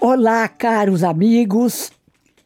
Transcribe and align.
Olá, 0.00 0.46
caros 0.46 1.02
amigos. 1.02 1.90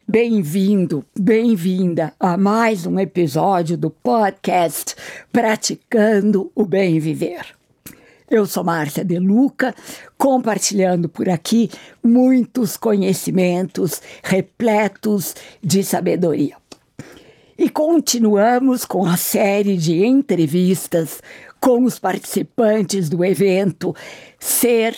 Bem-vindo, 0.07 1.05
bem-vinda 1.15 2.11
a 2.19 2.35
mais 2.35 2.87
um 2.87 2.99
episódio 2.99 3.77
do 3.77 3.91
podcast 3.91 4.95
Praticando 5.31 6.51
o 6.55 6.65
Bem 6.65 6.99
Viver. 6.99 7.45
Eu 8.27 8.47
sou 8.47 8.63
Márcia 8.63 9.05
De 9.05 9.19
Luca, 9.19 9.75
compartilhando 10.17 11.07
por 11.07 11.29
aqui 11.29 11.69
muitos 12.03 12.75
conhecimentos 12.75 14.01
repletos 14.23 15.35
de 15.61 15.83
sabedoria. 15.83 16.55
E 17.55 17.69
continuamos 17.69 18.83
com 18.83 19.05
a 19.05 19.15
série 19.15 19.77
de 19.77 20.03
entrevistas 20.03 21.21
com 21.61 21.83
os 21.83 21.99
participantes 21.99 23.09
do 23.09 23.23
evento 23.23 23.95
Ser 24.39 24.97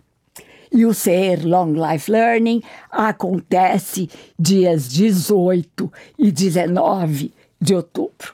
E 0.71 0.85
o 0.85 0.93
Ser 0.93 1.43
Long 1.45 1.73
Life 1.73 2.09
Learning 2.09 2.63
acontece 2.89 4.09
dias 4.39 4.87
18 4.87 5.91
e 6.17 6.31
19 6.31 7.33
de 7.59 7.75
outubro. 7.75 8.33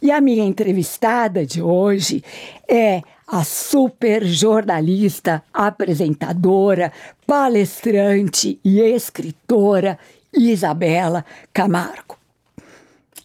E 0.00 0.10
a 0.10 0.20
minha 0.20 0.44
entrevistada 0.44 1.44
de 1.44 1.60
hoje 1.60 2.22
é 2.68 3.02
a 3.26 3.44
super 3.44 4.24
jornalista, 4.24 5.42
apresentadora, 5.52 6.92
palestrante 7.26 8.60
e 8.64 8.80
escritora 8.80 9.98
Isabela 10.32 11.24
Camargo. 11.52 12.18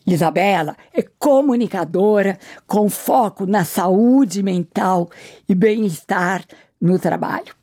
Isabela 0.05 0.77
é 0.93 1.01
comunicadora 1.19 2.39
com 2.65 2.89
foco 2.89 3.45
na 3.45 3.65
saúde 3.65 4.41
mental 4.41 5.09
e 5.49 5.53
bem-estar 5.53 6.45
no 6.79 6.97
trabalho. 6.97 7.56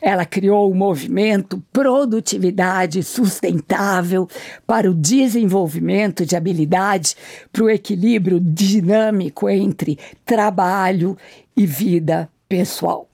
Ela 0.00 0.24
criou 0.24 0.70
o 0.70 0.74
movimento 0.74 1.62
Produtividade 1.72 3.02
Sustentável 3.02 4.28
para 4.66 4.90
o 4.90 4.94
desenvolvimento 4.94 6.24
de 6.24 6.36
habilidade 6.36 7.16
para 7.52 7.64
o 7.64 7.70
equilíbrio 7.70 8.40
dinâmico 8.40 9.48
entre 9.48 9.98
trabalho 10.24 11.16
e 11.56 11.66
vida 11.66 12.28
pessoal. 12.48 13.08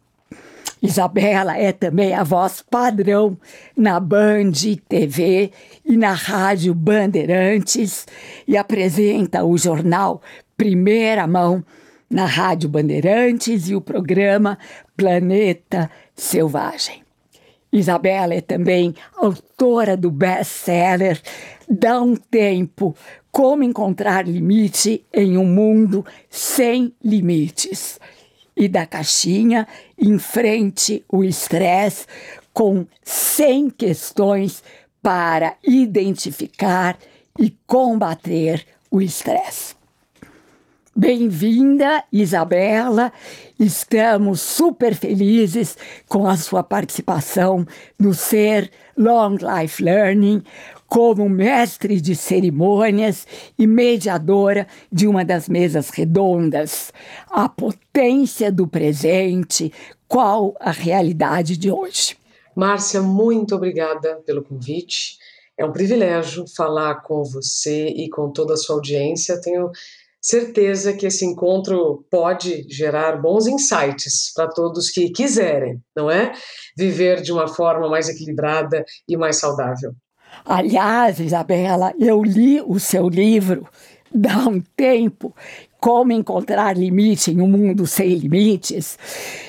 Isabela 0.84 1.56
é 1.56 1.72
também 1.72 2.12
a 2.12 2.22
voz 2.22 2.62
padrão 2.70 3.38
na 3.74 3.98
Band 3.98 4.52
TV 4.86 5.50
e 5.82 5.96
na 5.96 6.12
Rádio 6.12 6.74
Bandeirantes 6.74 8.06
e 8.46 8.54
apresenta 8.54 9.42
o 9.42 9.56
jornal 9.56 10.20
Primeira 10.58 11.26
Mão 11.26 11.64
na 12.10 12.26
Rádio 12.26 12.68
Bandeirantes 12.68 13.70
e 13.70 13.74
o 13.74 13.80
programa 13.80 14.58
Planeta 14.94 15.90
Selvagem. 16.14 17.02
Isabela 17.72 18.34
é 18.34 18.40
também 18.40 18.94
autora 19.16 19.96
do 19.96 20.10
best-seller 20.10 21.20
Dá 21.68 22.00
um 22.00 22.14
Tempo 22.14 22.94
Como 23.32 23.64
Encontrar 23.64 24.28
Limite 24.28 25.04
em 25.12 25.36
um 25.36 25.44
Mundo 25.44 26.04
Sem 26.30 26.94
Limites. 27.02 27.98
E 28.56 28.68
da 28.68 28.86
caixinha 28.86 29.66
Enfrente 29.98 31.04
o 31.08 31.24
Estresse 31.24 32.06
com 32.52 32.86
100 33.02 33.70
questões 33.70 34.62
para 35.02 35.56
identificar 35.62 36.96
e 37.38 37.50
combater 37.66 38.64
o 38.90 39.02
estresse. 39.02 39.74
Bem-vinda, 40.96 42.04
Isabela. 42.12 43.12
Estamos 43.58 44.40
super 44.40 44.94
felizes 44.94 45.76
com 46.08 46.24
a 46.24 46.36
sua 46.36 46.62
participação 46.62 47.66
no 47.98 48.14
Ser 48.14 48.70
Long 48.96 49.36
Life 49.36 49.82
Learning 49.82 50.40
como 50.86 51.28
mestre 51.28 52.00
de 52.00 52.14
cerimônias 52.14 53.26
e 53.58 53.66
mediadora 53.66 54.68
de 54.92 55.08
uma 55.08 55.24
das 55.24 55.48
mesas 55.48 55.90
redondas. 55.90 56.92
A 57.28 57.48
potência 57.48 58.52
do 58.52 58.68
presente, 58.68 59.72
qual 60.06 60.54
a 60.60 60.70
realidade 60.70 61.56
de 61.56 61.72
hoje? 61.72 62.16
Márcia, 62.54 63.02
muito 63.02 63.56
obrigada 63.56 64.22
pelo 64.24 64.44
convite. 64.44 65.18
É 65.58 65.64
um 65.64 65.72
privilégio 65.72 66.44
falar 66.46 67.02
com 67.02 67.24
você 67.24 67.88
e 67.88 68.08
com 68.08 68.30
toda 68.30 68.54
a 68.54 68.56
sua 68.56 68.76
audiência. 68.76 69.40
Tenho 69.40 69.72
certeza 70.24 70.94
que 70.94 71.06
esse 71.06 71.26
encontro 71.26 72.02
pode 72.10 72.66
gerar 72.70 73.20
bons 73.20 73.46
insights 73.46 74.32
para 74.34 74.48
todos 74.48 74.88
que 74.90 75.10
quiserem, 75.10 75.78
não 75.94 76.10
é? 76.10 76.32
Viver 76.76 77.20
de 77.20 77.30
uma 77.30 77.46
forma 77.46 77.90
mais 77.90 78.08
equilibrada 78.08 78.82
e 79.06 79.18
mais 79.18 79.36
saudável. 79.36 79.92
Aliás, 80.46 81.20
Isabela, 81.20 81.92
eu 81.98 82.24
li 82.24 82.60
o 82.62 82.80
seu 82.80 83.08
livro 83.08 83.68
Dá 84.12 84.48
um 84.48 84.62
Tempo 84.76 85.34
Como 85.78 86.12
Encontrar 86.12 86.76
Limite 86.76 87.30
em 87.30 87.40
um 87.42 87.48
Mundo 87.48 87.86
Sem 87.86 88.14
Limites 88.14 88.98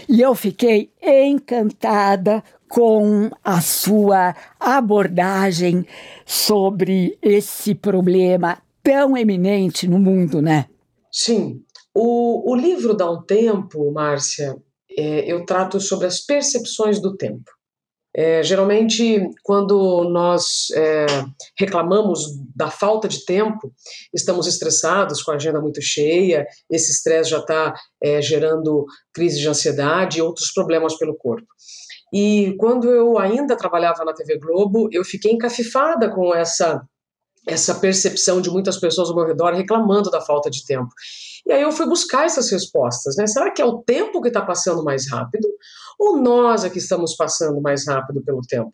e 0.09 0.21
eu 0.21 0.35
fiquei 0.35 0.91
encantada 1.01 2.43
com 2.67 3.29
a 3.43 3.61
sua 3.61 4.35
abordagem 4.59 5.85
sobre 6.25 7.17
esse 7.21 7.73
problema 7.73 8.57
tão 8.85 9.17
eminente 9.17 9.87
no 9.87 9.97
mundo, 9.97 10.43
né? 10.43 10.67
Sim. 11.11 11.63
O, 11.93 12.51
o 12.51 12.55
livro 12.55 12.93
Dá 12.93 13.09
um 13.09 13.23
Tempo, 13.23 13.91
Márcia, 13.91 14.55
é, 14.95 15.31
eu 15.31 15.43
trato 15.43 15.79
sobre 15.81 16.05
as 16.05 16.19
percepções 16.19 17.01
do 17.01 17.17
tempo. 17.17 17.51
É, 18.15 18.41
geralmente, 18.43 19.29
quando 19.43 20.07
nós 20.09 20.67
é, 20.73 21.05
reclamamos 21.59 22.21
da 22.55 22.69
falta 22.69 23.09
de 23.09 23.25
tempo, 23.25 23.73
estamos 24.13 24.47
estressados, 24.47 25.21
com 25.21 25.31
a 25.31 25.35
agenda 25.35 25.59
muito 25.59 25.81
cheia, 25.81 26.45
esse 26.69 26.91
estresse 26.91 27.31
já 27.31 27.39
está 27.39 27.73
é, 28.01 28.21
gerando 28.21 28.85
crise 29.13 29.39
de 29.39 29.49
ansiedade 29.49 30.19
e 30.19 30.21
outros 30.21 30.53
problemas 30.53 30.97
pelo 30.97 31.15
corpo. 31.15 31.47
E 32.13 32.55
quando 32.57 32.89
eu 32.89 33.17
ainda 33.17 33.57
trabalhava 33.57 34.05
na 34.05 34.13
TV 34.13 34.37
Globo, 34.37 34.87
eu 34.91 35.03
fiquei 35.03 35.33
encafifada 35.33 36.09
com 36.09 36.33
essa 36.33 36.81
essa 37.47 37.75
percepção 37.75 38.41
de 38.41 38.49
muitas 38.49 38.77
pessoas 38.77 39.09
ao 39.09 39.15
meu 39.15 39.25
redor 39.25 39.53
reclamando 39.53 40.09
da 40.09 40.21
falta 40.21 40.49
de 40.49 40.65
tempo. 40.65 40.89
E 41.45 41.51
aí 41.51 41.61
eu 41.61 41.71
fui 41.71 41.85
buscar 41.85 42.25
essas 42.25 42.49
respostas, 42.49 43.15
né? 43.17 43.27
Será 43.27 43.51
que 43.51 43.61
é 43.61 43.65
o 43.65 43.83
tempo 43.83 44.21
que 44.21 44.29
está 44.29 44.41
passando 44.41 44.83
mais 44.83 45.09
rápido 45.09 45.47
ou 45.99 46.17
nós 46.17 46.63
é 46.65 46.69
que 46.69 46.79
estamos 46.79 47.15
passando 47.15 47.61
mais 47.61 47.87
rápido 47.87 48.23
pelo 48.23 48.41
tempo? 48.41 48.71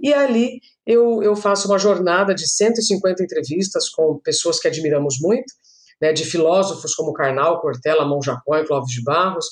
E 0.00 0.12
ali 0.12 0.60
eu, 0.86 1.22
eu 1.22 1.36
faço 1.36 1.68
uma 1.68 1.78
jornada 1.78 2.34
de 2.34 2.48
150 2.48 3.22
entrevistas 3.22 3.90
com 3.90 4.18
pessoas 4.24 4.58
que 4.58 4.66
admiramos 4.66 5.16
muito, 5.20 5.52
né, 6.00 6.12
de 6.12 6.24
filósofos 6.24 6.94
como 6.94 7.12
Karnal, 7.12 7.60
Cortella, 7.60 8.06
Monjacó 8.06 8.56
e 8.56 8.64
Clóvis 8.64 8.92
de 8.92 9.02
Barros, 9.02 9.46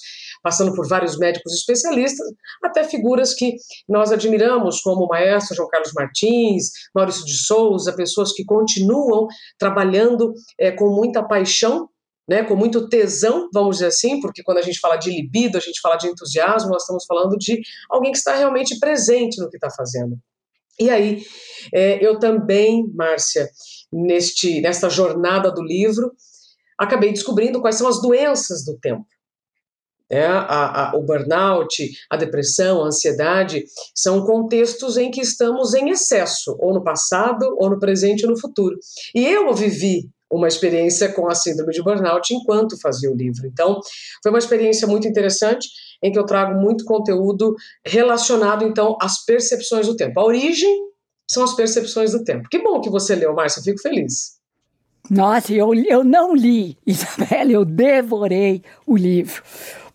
passando 0.47 0.73
por 0.77 0.87
vários 0.87 1.19
médicos 1.19 1.53
especialistas, 1.55 2.25
até 2.63 2.85
figuras 2.85 3.35
que 3.35 3.57
nós 3.89 4.13
admiramos, 4.13 4.81
como 4.81 5.05
o 5.05 5.09
maestro 5.09 5.57
João 5.57 5.69
Carlos 5.69 5.91
Martins, 5.93 6.71
Maurício 6.95 7.25
de 7.25 7.37
Souza, 7.37 7.93
pessoas 7.93 8.33
que 8.33 8.45
continuam 8.45 9.27
trabalhando 9.59 10.33
é, 10.57 10.71
com 10.71 10.89
muita 10.89 11.21
paixão 11.21 11.89
né, 12.29 12.43
com 12.43 12.57
muito 12.57 12.89
tesão, 12.89 13.49
vamos 13.53 13.77
dizer 13.77 13.87
assim, 13.87 14.21
porque 14.21 14.43
quando 14.43 14.59
a 14.59 14.63
gente 14.63 14.81
fala 14.81 14.97
de 14.97 15.11
libido, 15.11 15.57
a 15.57 15.61
gente 15.61 15.81
fala 15.81 15.97
de 15.97 16.09
entusiasmo, 16.09 16.71
nós 16.71 16.83
estamos 16.83 17.05
falando 17.07 17.37
de 17.37 17.61
alguém 17.89 18.11
que 18.11 18.19
está 18.19 18.35
realmente 18.35 18.79
presente 18.81 19.41
no 19.41 19.49
que 19.49 19.57
está 19.57 19.71
fazendo. 19.71 20.17
E 20.79 20.91
aí, 20.91 21.25
é, 21.73 22.05
eu 22.05 22.19
também, 22.19 22.85
Márcia, 22.95 23.49
neste, 23.93 24.61
nesta 24.61 24.91
jornada 24.91 25.53
do 25.53 25.63
livro, 25.63 26.13
acabei 26.77 27.13
descobrindo 27.13 27.61
quais 27.61 27.77
são 27.77 27.87
as 27.89 28.03
doenças 28.03 28.65
do 28.65 28.77
tempo. 28.79 29.07
É, 30.09 30.25
a, 30.25 30.91
a, 30.91 30.97
o 30.97 31.03
burnout, 31.03 31.91
a 32.09 32.17
depressão, 32.17 32.83
a 32.83 32.87
ansiedade 32.87 33.65
são 33.95 34.25
contextos 34.25 34.97
em 34.97 35.11
que 35.11 35.21
estamos 35.21 35.75
em 35.75 35.91
excesso, 35.91 36.57
ou 36.61 36.73
no 36.73 36.85
passado, 36.85 37.57
ou 37.59 37.71
no 37.71 37.79
presente, 37.79 38.25
ou 38.25 38.31
no 38.31 38.41
futuro. 38.41 38.77
E 39.15 39.27
eu 39.27 39.53
vivi 39.53 40.09
uma 40.31 40.49
experiência 40.49 41.13
com 41.13 41.29
a 41.29 41.35
síndrome 41.35 41.73
de 41.73 41.83
burnout 41.83 42.33
enquanto 42.35 42.81
fazia 42.81 43.11
o 43.11 43.17
livro. 43.17 43.47
Então, 43.47 43.81
foi 44.23 44.33
uma 44.33 44.39
experiência 44.39 44.87
muito 44.87 45.07
interessante 45.07 45.69
em 46.03 46.13
que 46.13 46.19
eu 46.19 46.27
trago 46.27 46.61
muito 46.61 46.85
conteúdo 46.85 47.55
relacionado 47.85 48.65
então 48.65 48.97
às 49.01 49.25
percepções 49.25 49.87
do 49.87 49.97
tempo, 49.97 50.19
a 50.21 50.25
origem 50.25 50.87
são 51.29 51.43
as 51.43 51.55
percepções 51.55 52.13
do 52.13 52.23
tempo. 52.23 52.49
Que 52.49 52.63
bom 52.63 52.81
que 52.81 52.91
você 52.91 53.15
leu, 53.15 53.35
Márcia, 53.35 53.63
fico 53.63 53.81
feliz. 53.81 54.37
Nossa, 55.09 55.53
eu, 55.53 55.73
eu 55.75 56.05
não 56.05 56.35
li, 56.35 56.77
Isabela, 56.87 57.53
eu 57.53 57.65
devorei 57.65 58.63
o 58.87 58.97
livro 58.97 59.43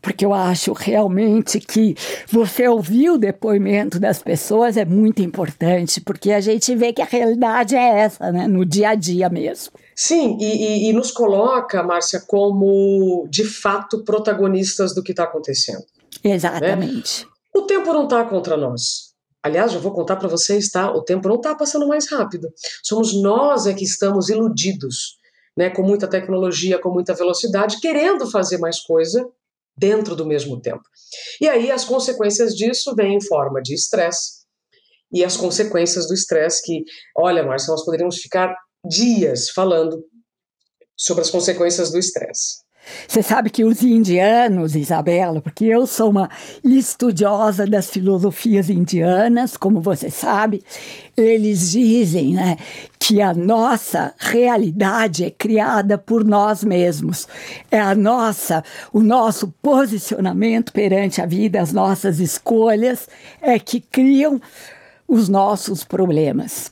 porque 0.02 0.26
eu 0.26 0.34
acho 0.34 0.74
realmente 0.74 1.60
que 1.60 1.96
você 2.28 2.68
ouvir 2.68 3.12
o 3.12 3.18
depoimento 3.18 4.00
das 4.00 4.22
pessoas 4.22 4.76
é 4.76 4.84
muito 4.84 5.22
importante, 5.22 6.02
porque 6.02 6.32
a 6.32 6.42
gente 6.42 6.76
vê 6.76 6.92
que 6.92 7.02
a 7.02 7.06
realidade 7.06 7.76
é 7.76 8.00
essa, 8.00 8.32
né, 8.32 8.48
no 8.48 8.66
dia 8.66 8.90
a 8.90 8.96
dia 8.96 9.30
mesmo. 9.30 9.74
Sim, 9.96 10.38
e, 10.40 10.46
e, 10.46 10.90
e 10.90 10.94
nos 10.94 11.12
coloca, 11.12 11.84
Márcia, 11.84 12.22
como 12.28 13.28
de 13.30 13.44
fato 13.44 14.04
protagonistas 14.04 14.96
do 14.96 15.04
que 15.04 15.12
está 15.12 15.24
acontecendo. 15.24 15.84
Exatamente. 16.24 17.26
Né? 17.26 17.32
O 17.54 17.62
tempo 17.64 17.94
não 17.94 18.06
está 18.06 18.24
contra 18.26 18.58
nós. 18.58 19.12
Aliás, 19.44 19.72
já 19.72 19.80
vou 19.80 19.92
contar 19.92 20.16
para 20.16 20.28
vocês, 20.28 20.70
tá? 20.70 20.92
O 20.92 21.02
tempo 21.02 21.28
não 21.28 21.36
está 21.36 21.56
passando 21.56 21.88
mais 21.88 22.10
rápido. 22.10 22.48
Somos 22.84 23.14
nós 23.22 23.66
é 23.66 23.74
que 23.74 23.84
estamos 23.84 24.30
iludidos, 24.30 25.18
né? 25.58 25.70
Com 25.70 25.82
muita 25.82 26.08
tecnologia, 26.08 26.80
com 26.80 26.92
muita 26.92 27.14
velocidade, 27.14 27.80
querendo 27.80 28.30
fazer 28.30 28.60
mais 28.60 28.80
coisa 28.80 29.28
dentro 29.78 30.16
do 30.16 30.26
mesmo 30.26 30.62
tempo. 30.62 30.84
E 31.40 31.48
aí 31.48 31.72
as 31.72 31.86
consequências 31.86 32.54
disso 32.56 32.94
vêm 32.96 33.16
em 33.16 33.26
forma 33.26 33.62
de 33.62 33.74
estresse. 33.74 34.42
E 35.14 35.26
as 35.26 35.36
consequências 35.36 36.08
do 36.08 36.14
estresse 36.14 36.64
que, 36.64 36.84
olha, 37.18 37.44
Márcia, 37.44 37.72
nós 37.72 37.84
poderíamos 37.84 38.18
ficar 38.18 38.56
dias 38.88 39.50
falando 39.50 40.04
sobre 40.98 41.22
as 41.22 41.30
consequências 41.30 41.92
do 41.92 41.98
estresse. 41.98 42.62
Você 43.08 43.22
sabe 43.22 43.50
que 43.50 43.64
os 43.64 43.84
indianos, 43.84 44.76
Isabela, 44.76 45.42
porque 45.42 45.66
eu 45.66 45.86
sou 45.86 46.10
uma 46.10 46.30
estudiosa 46.64 47.66
das 47.66 47.90
filosofias 47.90 48.70
indianas, 48.70 49.56
como 49.56 49.82
você 49.82 50.10
sabe, 50.10 50.64
eles 51.16 51.72
dizem 51.72 52.34
né, 52.34 52.58
que 53.00 53.22
a 53.22 53.34
nossa 53.34 54.14
realidade 54.18 55.26
é 55.26 55.30
criada 55.30 55.98
por 55.98 56.24
nós 56.24 56.64
mesmos. 56.64 57.28
É 57.70 57.80
a 57.80 57.94
nossa, 57.94 58.64
o 58.92 59.02
nosso 59.02 59.54
posicionamento 59.62 60.74
perante 60.74 61.22
a 61.22 61.26
vida, 61.26 61.62
as 61.62 61.72
nossas 61.72 62.20
escolhas 62.20 63.08
é 63.42 63.60
que 63.60 63.80
criam 63.80 64.42
os 65.08 65.28
nossos 65.30 65.84
problemas 65.84 66.72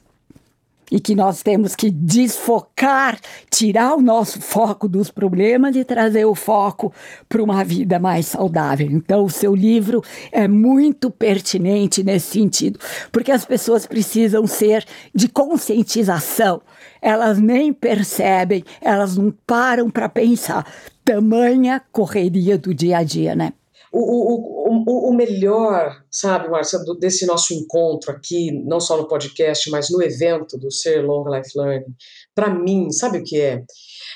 e 0.91 0.99
que 0.99 1.15
nós 1.15 1.41
temos 1.41 1.75
que 1.75 1.89
desfocar, 1.89 3.19
tirar 3.49 3.95
o 3.95 4.01
nosso 4.01 4.41
foco 4.41 4.87
dos 4.87 5.11
problemas 5.11 5.75
e 5.75 5.83
trazer 5.83 6.25
o 6.25 6.35
foco 6.35 6.93
para 7.27 7.43
uma 7.43 7.63
vida 7.63 7.99
mais 7.99 8.27
saudável. 8.27 8.87
Então, 8.89 9.23
o 9.23 9.29
seu 9.29 9.55
livro 9.55 10.01
é 10.31 10.47
muito 10.47 11.11
pertinente 11.11 12.03
nesse 12.03 12.33
sentido, 12.33 12.79
porque 13.11 13.31
as 13.31 13.45
pessoas 13.45 13.85
precisam 13.85 14.45
ser 14.47 14.85
de 15.13 15.27
conscientização. 15.27 16.61
Elas 17.01 17.39
nem 17.39 17.71
percebem, 17.71 18.63
elas 18.81 19.17
não 19.17 19.33
param 19.45 19.89
para 19.89 20.09
pensar. 20.09 20.65
Tamanha 21.03 21.81
correria 21.91 22.57
do 22.57 22.73
dia 22.73 22.97
a 22.97 23.03
dia, 23.03 23.35
né? 23.35 23.53
O, 23.91 23.99
o, 23.99 24.58
o, 24.69 25.09
o 25.09 25.13
melhor, 25.13 26.03
sabe, 26.11 26.47
Marcia, 26.47 26.79
desse 26.99 27.25
nosso 27.25 27.53
encontro 27.53 28.11
aqui, 28.11 28.51
não 28.51 28.79
só 28.79 28.97
no 28.97 29.07
podcast, 29.07 29.69
mas 29.69 29.89
no 29.89 30.01
evento 30.01 30.57
do 30.57 30.71
Ser 30.71 31.01
Long 31.03 31.27
Life 31.27 31.51
Learning, 31.55 31.95
para 32.35 32.53
mim, 32.53 32.91
sabe 32.91 33.19
o 33.19 33.23
que 33.23 33.41
é? 33.41 33.63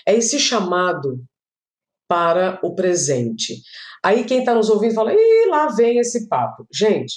É 0.07 0.15
esse 0.15 0.39
chamado 0.39 1.19
para 2.07 2.59
o 2.63 2.75
presente. 2.75 3.61
Aí 4.03 4.25
quem 4.25 4.39
está 4.39 4.53
nos 4.53 4.69
ouvindo 4.69 4.94
fala, 4.94 5.13
e 5.13 5.47
lá 5.50 5.67
vem 5.67 5.97
esse 5.97 6.27
papo. 6.27 6.67
Gente, 6.71 7.15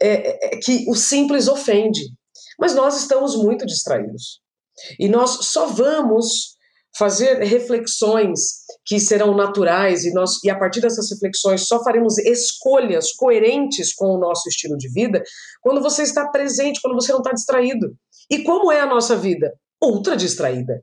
é, 0.00 0.08
é, 0.08 0.54
é 0.54 0.58
que 0.58 0.84
o 0.88 0.94
simples 0.94 1.48
ofende, 1.48 2.02
mas 2.58 2.74
nós 2.74 3.00
estamos 3.00 3.36
muito 3.36 3.64
distraídos. 3.64 4.40
E 4.98 5.08
nós 5.08 5.46
só 5.46 5.66
vamos 5.66 6.56
fazer 6.96 7.42
reflexões 7.42 8.60
que 8.84 8.98
serão 8.98 9.36
naturais 9.36 10.04
e 10.04 10.12
nós 10.12 10.42
e 10.42 10.50
a 10.50 10.58
partir 10.58 10.80
dessas 10.80 11.10
reflexões 11.10 11.66
só 11.66 11.82
faremos 11.82 12.18
escolhas 12.18 13.12
coerentes 13.12 13.94
com 13.94 14.06
o 14.06 14.18
nosso 14.18 14.48
estilo 14.48 14.76
de 14.76 14.90
vida 14.92 15.22
quando 15.62 15.80
você 15.80 16.02
está 16.02 16.28
presente, 16.28 16.80
quando 16.82 16.94
você 16.94 17.12
não 17.12 17.20
está 17.20 17.32
distraído. 17.32 17.94
E 18.30 18.42
como 18.42 18.70
é 18.70 18.80
a 18.80 18.86
nossa 18.86 19.16
vida? 19.16 19.52
Ultra 19.82 20.16
distraída. 20.16 20.82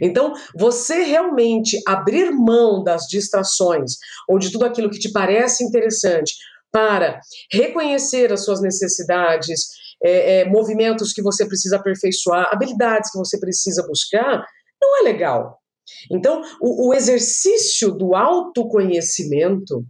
Então, 0.00 0.34
você 0.54 1.02
realmente 1.02 1.80
abrir 1.86 2.30
mão 2.30 2.82
das 2.82 3.06
distrações 3.06 3.92
ou 4.28 4.38
de 4.38 4.50
tudo 4.52 4.66
aquilo 4.66 4.90
que 4.90 4.98
te 4.98 5.10
parece 5.10 5.64
interessante 5.64 6.34
para 6.70 7.20
reconhecer 7.50 8.32
as 8.32 8.44
suas 8.44 8.60
necessidades, 8.60 9.68
é, 10.02 10.40
é, 10.40 10.44
movimentos 10.44 11.12
que 11.12 11.22
você 11.22 11.46
precisa 11.46 11.76
aperfeiçoar, 11.76 12.48
habilidades 12.50 13.10
que 13.10 13.18
você 13.18 13.38
precisa 13.38 13.86
buscar, 13.86 14.44
não 14.82 14.98
é 15.00 15.02
legal. 15.02 15.58
Então, 16.10 16.42
o, 16.60 16.88
o 16.88 16.94
exercício 16.94 17.92
do 17.92 18.14
autoconhecimento 18.14 19.84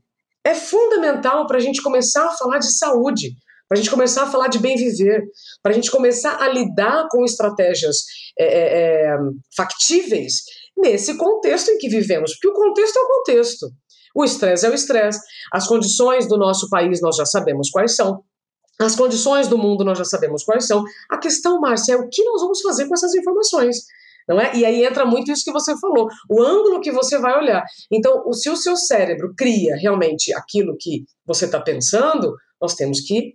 é 0.44 0.55
fundamental 0.55 1.47
para 1.47 1.56
a 1.56 1.61
gente 1.61 1.83
começar 1.83 2.27
a 2.27 2.37
falar 2.37 2.59
de 2.59 2.77
saúde, 2.77 3.31
para 3.69 3.79
a 3.79 3.81
gente 3.81 3.91
começar 3.91 4.25
a 4.25 4.31
falar 4.31 4.49
de 4.49 4.59
bem 4.59 4.77
viver, 4.77 5.23
para 5.62 5.73
a 5.73 5.75
gente 5.75 5.91
começar 5.91 6.43
a 6.43 6.49
lidar 6.49 7.09
com 7.11 7.25
estratégias 7.25 7.97
é, 8.39 8.44
é, 8.44 9.06
é, 9.06 9.17
factíveis 9.56 10.43
nesse 10.77 11.17
contexto 11.17 11.71
em 11.71 11.79
que 11.79 11.89
vivemos, 11.89 12.33
porque 12.33 12.49
o 12.49 12.53
contexto 12.53 12.97
é 12.99 13.00
o 13.00 13.09
contexto. 13.09 13.71
O 14.15 14.25
estresse 14.25 14.67
é 14.67 14.71
o 14.71 14.75
estresse, 14.75 15.21
as 15.50 15.67
condições 15.67 16.29
do 16.29 16.37
nosso 16.37 16.69
país 16.69 17.00
nós 17.00 17.17
já 17.17 17.25
sabemos 17.25 17.71
quais 17.71 17.97
são, 17.97 18.23
as 18.79 18.94
condições 18.94 19.49
do 19.49 19.56
mundo 19.56 19.85
nós 19.85 19.97
já 19.97 20.05
sabemos 20.05 20.44
quais 20.44 20.67
são. 20.67 20.83
A 21.09 21.17
questão, 21.17 21.61
Márcia, 21.61 21.94
é 21.94 21.97
o 21.97 22.09
que 22.09 22.23
nós 22.25 22.43
vamos 22.43 22.61
fazer 22.61 22.87
com 22.87 22.94
essas 22.94 23.15
informações 23.15 23.77
não 24.28 24.40
é? 24.40 24.54
E 24.56 24.64
aí 24.64 24.84
entra 24.84 25.04
muito 25.04 25.30
isso 25.30 25.44
que 25.44 25.52
você 25.52 25.78
falou, 25.78 26.08
o 26.28 26.42
ângulo 26.42 26.80
que 26.80 26.92
você 26.92 27.19
vai 27.19 27.36
olhar. 27.36 27.64
Então, 27.90 28.32
se 28.32 28.50
o 28.50 28.56
seu 28.56 28.76
cérebro 28.76 29.34
cria 29.36 29.76
realmente 29.76 30.34
aquilo 30.34 30.76
que 30.78 31.04
você 31.26 31.46
está 31.46 31.60
pensando, 31.60 32.34
nós 32.60 32.74
temos 32.74 33.00
que 33.00 33.34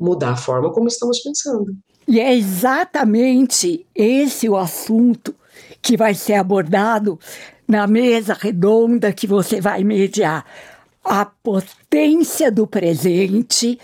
mudar 0.00 0.30
a 0.30 0.36
forma 0.36 0.72
como 0.72 0.88
estamos 0.88 1.20
pensando. 1.20 1.72
E 2.08 2.18
é 2.18 2.34
exatamente 2.34 3.86
esse 3.94 4.48
o 4.48 4.56
assunto 4.56 5.34
que 5.82 5.96
vai 5.96 6.14
ser 6.14 6.34
abordado 6.34 7.18
na 7.68 7.86
mesa 7.86 8.34
redonda 8.34 9.12
que 9.12 9.26
você 9.26 9.60
vai 9.60 9.84
mediar. 9.84 10.44
A 11.04 11.24
potência 11.24 12.50
do 12.50 12.66
presente 12.66 13.78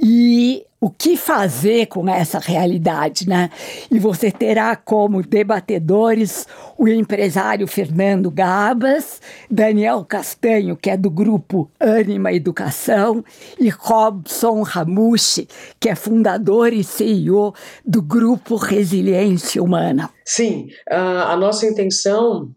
e 0.00 0.64
o 0.80 0.88
que 0.90 1.16
fazer 1.16 1.86
com 1.86 2.08
essa 2.08 2.38
realidade, 2.38 3.28
né? 3.28 3.50
E 3.90 3.98
você 3.98 4.30
terá 4.30 4.76
como 4.76 5.22
debatedores 5.22 6.46
o 6.76 6.86
empresário 6.86 7.66
Fernando 7.66 8.30
Gabas, 8.30 9.20
Daniel 9.50 10.04
Castanho, 10.04 10.76
que 10.76 10.88
é 10.88 10.96
do 10.96 11.10
grupo 11.10 11.68
Anima 11.80 12.32
Educação, 12.32 13.24
e 13.58 13.68
Robson 13.68 14.62
Ramushi, 14.62 15.48
que 15.80 15.88
é 15.88 15.96
fundador 15.96 16.72
e 16.72 16.84
CEO 16.84 17.52
do 17.84 18.00
grupo 18.00 18.54
Resiliência 18.54 19.60
Humana. 19.60 20.10
Sim, 20.24 20.68
a 20.88 21.36
nossa 21.36 21.66
intenção 21.66 22.50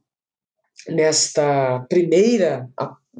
nesta 0.88 1.84
primeira, 1.90 2.70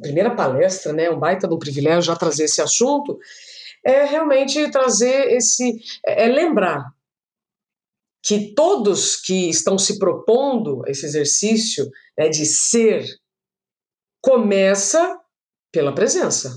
primeira 0.00 0.30
palestra, 0.30 0.92
né, 0.92 1.10
um 1.10 1.18
baita 1.18 1.52
um 1.52 1.58
privilégio 1.58 2.02
já 2.02 2.14
trazer 2.14 2.44
esse 2.44 2.62
assunto, 2.62 3.18
é 3.84 4.04
realmente 4.04 4.70
trazer 4.70 5.32
esse. 5.32 5.80
é, 6.06 6.24
é 6.24 6.28
lembrar 6.28 6.84
que 8.24 8.54
todos 8.54 9.16
que 9.16 9.50
estão 9.50 9.76
se 9.76 9.98
propondo 9.98 10.82
esse 10.86 11.04
exercício 11.04 11.90
né, 12.16 12.28
de 12.28 12.46
ser 12.46 13.04
começa 14.20 15.18
pela 15.72 15.92
presença. 15.92 16.56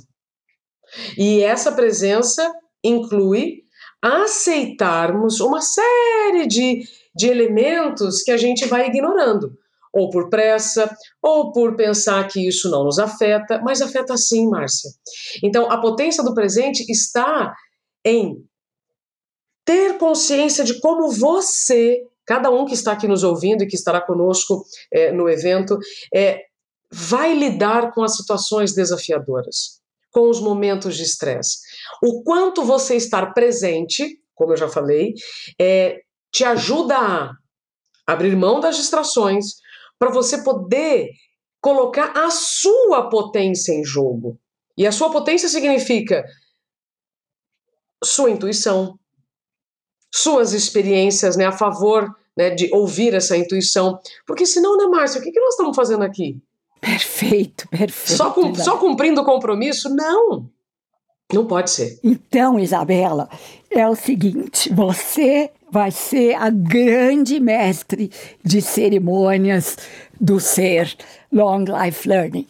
E 1.17 1.41
essa 1.41 1.71
presença 1.71 2.53
inclui 2.83 3.63
aceitarmos 3.99 5.39
uma 5.39 5.59
série 5.59 6.45
de, 6.45 6.83
de 7.15 7.27
elementos 7.27 8.21
que 8.21 8.31
a 8.31 8.37
gente 8.37 8.65
vai 8.65 8.87
ignorando 8.87 9.57
ou 9.95 10.09
por 10.09 10.29
pressa, 10.29 10.93
ou 11.21 11.53
por 11.53 11.77
pensar 11.77 12.27
que 12.27 12.45
isso 12.45 12.69
não 12.69 12.83
nos 12.83 12.99
afeta, 12.99 13.61
mas 13.63 13.81
afeta 13.81 14.17
sim, 14.17 14.49
Márcia. 14.49 14.91
Então, 15.41 15.71
a 15.71 15.79
potência 15.79 16.21
do 16.21 16.35
presente 16.35 16.85
está 16.91 17.55
em 18.03 18.45
ter 19.63 19.97
consciência 19.97 20.65
de 20.65 20.81
como 20.81 21.09
você, 21.09 22.03
cada 22.25 22.51
um 22.51 22.65
que 22.65 22.73
está 22.73 22.91
aqui 22.91 23.07
nos 23.07 23.23
ouvindo 23.23 23.63
e 23.63 23.67
que 23.67 23.77
estará 23.77 24.01
conosco 24.01 24.65
é, 24.91 25.13
no 25.13 25.29
evento, 25.29 25.79
é, 26.13 26.41
vai 26.91 27.33
lidar 27.33 27.93
com 27.93 28.03
as 28.03 28.17
situações 28.17 28.75
desafiadoras, 28.75 29.79
com 30.11 30.29
os 30.29 30.41
momentos 30.41 30.97
de 30.97 31.03
estresse. 31.03 31.59
O 32.03 32.21
quanto 32.21 32.65
você 32.65 32.97
estar 32.97 33.33
presente, 33.33 34.19
como 34.35 34.51
eu 34.51 34.57
já 34.57 34.67
falei, 34.67 35.13
é, 35.59 36.01
te 36.33 36.43
ajuda 36.43 36.97
a 36.97 37.31
abrir 38.05 38.35
mão 38.35 38.59
das 38.59 38.75
distrações, 38.75 39.55
para 39.99 40.09
você 40.09 40.43
poder 40.43 41.09
colocar 41.61 42.11
a 42.15 42.29
sua 42.29 43.09
potência 43.09 43.71
em 43.71 43.83
jogo. 43.83 44.37
E 44.77 44.85
a 44.85 44.91
sua 44.91 45.09
potência 45.09 45.49
significa 45.49 46.23
sua 48.03 48.29
intuição, 48.29 48.99
suas 50.13 50.53
experiências 50.53 51.35
né, 51.35 51.45
a 51.45 51.51
favor 51.51 52.13
né, 52.37 52.49
de 52.49 52.69
ouvir 52.73 53.13
essa 53.13 53.37
intuição. 53.37 53.99
Porque 54.27 54.45
senão, 54.45 54.77
né, 54.77 54.85
Márcia, 54.85 55.19
o 55.19 55.23
que, 55.23 55.31
que 55.31 55.39
nós 55.39 55.51
estamos 55.51 55.75
fazendo 55.75 56.03
aqui? 56.03 56.39
Perfeito, 56.81 57.67
perfeito. 57.69 58.17
Só, 58.17 58.31
com, 58.31 58.53
só 58.53 58.77
cumprindo 58.77 59.21
o 59.21 59.25
compromisso? 59.25 59.89
Não. 59.89 60.49
Não 61.33 61.45
pode 61.45 61.71
ser. 61.71 61.99
Então, 62.03 62.59
Isabela, 62.59 63.27
é 63.69 63.87
o 63.87 63.95
seguinte: 63.95 64.71
você 64.71 65.49
vai 65.71 65.91
ser 65.91 66.35
a 66.35 66.49
grande 66.49 67.39
mestre 67.39 68.11
de 68.43 68.61
cerimônias 68.61 69.77
do 70.19 70.39
ser 70.39 70.95
Long 71.31 71.65
Life 71.65 72.07
Learning. 72.07 72.47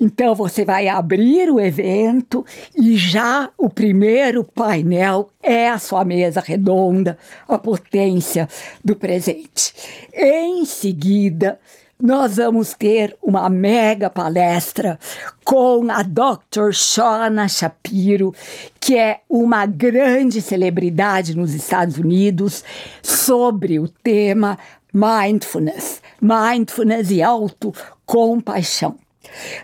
Então 0.00 0.34
você 0.34 0.64
vai 0.64 0.86
abrir 0.86 1.50
o 1.50 1.58
evento 1.58 2.44
e 2.76 2.96
já 2.96 3.50
o 3.58 3.68
primeiro 3.68 4.44
painel 4.44 5.30
é 5.42 5.68
a 5.68 5.78
sua 5.78 6.04
mesa 6.04 6.40
redonda, 6.40 7.18
a 7.48 7.58
potência 7.58 8.48
do 8.84 8.94
presente. 8.94 9.72
Em 10.14 10.64
seguida, 10.64 11.58
nós 12.00 12.36
vamos 12.36 12.74
ter 12.74 13.16
uma 13.20 13.48
mega 13.48 14.08
palestra 14.08 14.98
com 15.44 15.90
a 15.90 16.02
Dr. 16.02 16.72
Shona 16.72 17.48
Shapiro, 17.48 18.32
que 18.78 18.96
é 18.96 19.20
uma 19.28 19.66
grande 19.66 20.40
celebridade 20.40 21.36
nos 21.36 21.52
Estados 21.54 21.98
Unidos, 21.98 22.62
sobre 23.02 23.80
o 23.80 23.88
tema 23.88 24.56
mindfulness, 24.92 26.00
mindfulness 26.20 27.10
e 27.10 27.20
autocompaixão. 27.20 28.96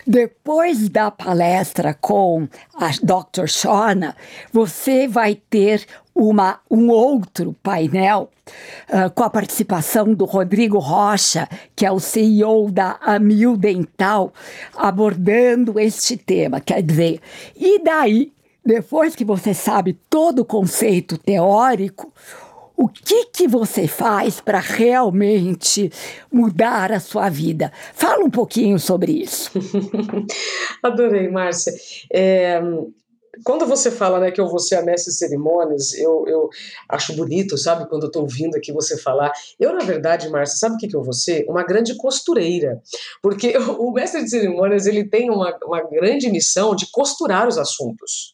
Depois 0.06 0.88
da 0.88 1.10
palestra 1.10 1.94
com 1.94 2.48
a 2.74 2.88
Dr. 2.88 3.46
Shona, 3.46 4.16
você 4.52 5.08
vai 5.08 5.34
ter 5.34 5.86
uma, 6.14 6.60
um 6.70 6.88
outro 6.90 7.56
painel 7.62 8.30
uh, 8.88 9.10
com 9.12 9.24
a 9.24 9.30
participação 9.30 10.14
do 10.14 10.24
Rodrigo 10.24 10.78
Rocha, 10.78 11.48
que 11.74 11.84
é 11.84 11.90
o 11.90 11.98
CEO 11.98 12.70
da 12.70 12.98
Amil 13.00 13.56
Dental, 13.56 14.32
abordando 14.76 15.80
este 15.80 16.16
tema. 16.16 16.60
Quer 16.60 16.82
dizer, 16.82 17.20
e 17.56 17.82
daí, 17.82 18.32
depois 18.64 19.16
que 19.16 19.24
você 19.24 19.52
sabe 19.52 19.98
todo 20.08 20.40
o 20.40 20.44
conceito 20.44 21.18
teórico, 21.18 22.12
o 22.76 22.88
que, 22.88 23.26
que 23.26 23.46
você 23.46 23.86
faz 23.86 24.40
para 24.40 24.58
realmente 24.58 25.92
mudar 26.30 26.90
a 26.90 26.98
sua 26.98 27.28
vida? 27.28 27.72
Fala 27.94 28.24
um 28.24 28.30
pouquinho 28.30 28.78
sobre 28.80 29.12
isso. 29.12 29.50
Adorei, 30.82 31.28
Márcia. 31.28 31.72
É, 32.12 32.60
quando 33.44 33.66
você 33.66 33.90
fala 33.90 34.20
né, 34.20 34.30
que 34.30 34.40
eu 34.40 34.48
vou 34.48 34.58
ser 34.58 34.76
a 34.76 34.82
mestre 34.82 35.12
de 35.12 35.18
cerimônias, 35.18 35.94
eu, 35.94 36.24
eu 36.26 36.48
acho 36.88 37.14
bonito, 37.14 37.56
sabe? 37.56 37.88
Quando 37.88 38.04
eu 38.04 38.08
estou 38.08 38.22
ouvindo 38.22 38.56
aqui 38.56 38.72
você 38.72 38.98
falar. 38.98 39.32
Eu, 39.58 39.74
na 39.74 39.84
verdade, 39.84 40.28
Márcia, 40.28 40.58
sabe 40.58 40.74
o 40.74 40.78
que, 40.78 40.88
que 40.88 40.96
eu 40.96 41.02
vou 41.02 41.12
ser? 41.12 41.44
Uma 41.48 41.64
grande 41.64 41.96
costureira. 41.96 42.80
Porque 43.22 43.56
o 43.78 43.90
mestre 43.92 44.22
de 44.22 44.30
cerimônias 44.30 44.86
ele 44.86 45.08
tem 45.08 45.30
uma, 45.30 45.56
uma 45.64 45.82
grande 45.82 46.30
missão 46.30 46.74
de 46.74 46.90
costurar 46.90 47.48
os 47.48 47.58
assuntos 47.58 48.33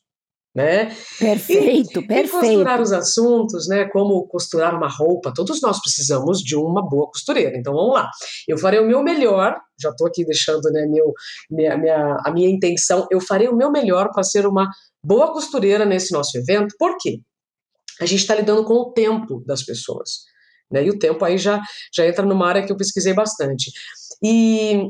né? 0.55 0.87
Perfeito, 1.19 2.01
e, 2.01 2.07
perfeito. 2.07 2.45
E 2.45 2.49
costurar 2.49 2.81
os 2.81 2.93
assuntos, 2.93 3.69
né? 3.69 3.85
Como 3.87 4.27
costurar 4.27 4.75
uma 4.75 4.89
roupa, 4.89 5.33
todos 5.35 5.61
nós 5.63 5.81
precisamos 5.81 6.41
de 6.41 6.57
uma 6.57 6.87
boa 6.87 7.07
costureira. 7.09 7.57
Então 7.57 7.73
vamos 7.73 7.95
lá. 7.95 8.11
Eu 8.49 8.59
farei 8.59 8.81
o 8.81 8.87
meu 8.87 9.03
melhor, 9.03 9.57
já 9.81 9.91
estou 9.91 10.07
aqui 10.07 10.25
deixando 10.25 10.71
né, 10.73 10.87
meu, 10.87 11.13
minha, 11.51 11.77
minha, 11.77 12.17
a 12.25 12.33
minha 12.33 12.49
intenção, 12.49 13.07
eu 13.11 13.21
farei 13.21 13.49
o 13.49 13.57
meu 13.57 13.71
melhor 13.71 14.11
para 14.13 14.23
ser 14.23 14.47
uma 14.47 14.69
boa 15.05 15.33
costureira 15.33 15.85
nesse 15.85 16.13
nosso 16.13 16.37
evento. 16.37 16.75
Por 16.79 16.97
quê? 16.99 17.21
A 18.01 18.07
gente 18.07 18.21
está 18.21 18.35
lidando 18.35 18.65
com 18.65 18.75
o 18.75 18.93
tempo 18.93 19.43
das 19.47 19.63
pessoas. 19.63 20.25
Né? 20.71 20.85
E 20.85 20.91
o 20.91 20.99
tempo 20.99 21.25
aí 21.25 21.39
já, 21.39 21.61
já 21.95 22.07
entra 22.07 22.25
numa 22.25 22.49
área 22.49 22.65
que 22.65 22.73
eu 22.73 22.77
pesquisei 22.77 23.13
bastante. 23.13 23.71
E 24.23 24.89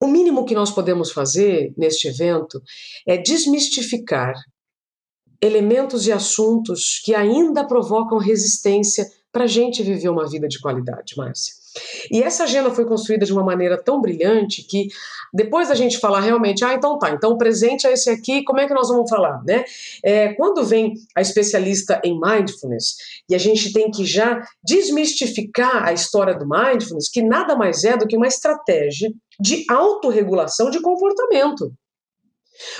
o 0.00 0.06
mínimo 0.06 0.44
que 0.44 0.54
nós 0.54 0.70
podemos 0.70 1.10
fazer 1.12 1.72
neste 1.76 2.08
evento 2.08 2.62
é 3.06 3.16
desmistificar 3.16 4.34
elementos 5.44 6.06
e 6.06 6.12
assuntos 6.12 7.00
que 7.04 7.14
ainda 7.14 7.64
provocam 7.64 8.18
resistência 8.18 9.06
para 9.30 9.44
a 9.44 9.48
gente 9.48 9.82
viver 9.82 10.08
uma 10.08 10.28
vida 10.28 10.46
de 10.46 10.60
qualidade, 10.60 11.14
Márcia. 11.16 11.52
E 12.10 12.22
essa 12.22 12.44
agenda 12.44 12.70
foi 12.70 12.84
construída 12.84 13.26
de 13.26 13.32
uma 13.32 13.42
maneira 13.42 13.76
tão 13.76 14.00
brilhante 14.00 14.62
que 14.62 14.86
depois 15.32 15.68
da 15.68 15.74
gente 15.74 15.98
falar 15.98 16.20
realmente, 16.20 16.64
ah, 16.64 16.72
então 16.72 16.96
tá, 16.96 17.10
então 17.10 17.32
o 17.32 17.36
presente 17.36 17.84
é 17.84 17.92
esse 17.92 18.08
aqui, 18.08 18.44
como 18.44 18.60
é 18.60 18.68
que 18.68 18.72
nós 18.72 18.88
vamos 18.88 19.10
falar, 19.10 19.42
né? 19.44 19.64
É, 20.04 20.32
quando 20.34 20.64
vem 20.64 20.94
a 21.16 21.20
especialista 21.20 22.00
em 22.04 22.18
mindfulness 22.20 22.94
e 23.28 23.34
a 23.34 23.38
gente 23.38 23.72
tem 23.72 23.90
que 23.90 24.06
já 24.06 24.40
desmistificar 24.62 25.82
a 25.82 25.92
história 25.92 26.38
do 26.38 26.46
mindfulness, 26.48 27.10
que 27.10 27.20
nada 27.20 27.56
mais 27.56 27.82
é 27.82 27.96
do 27.96 28.06
que 28.06 28.16
uma 28.16 28.28
estratégia 28.28 29.12
de 29.40 29.64
autorregulação 29.68 30.70
de 30.70 30.80
comportamento. 30.80 31.72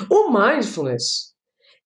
O 0.08 0.30
mindfulness 0.30 1.33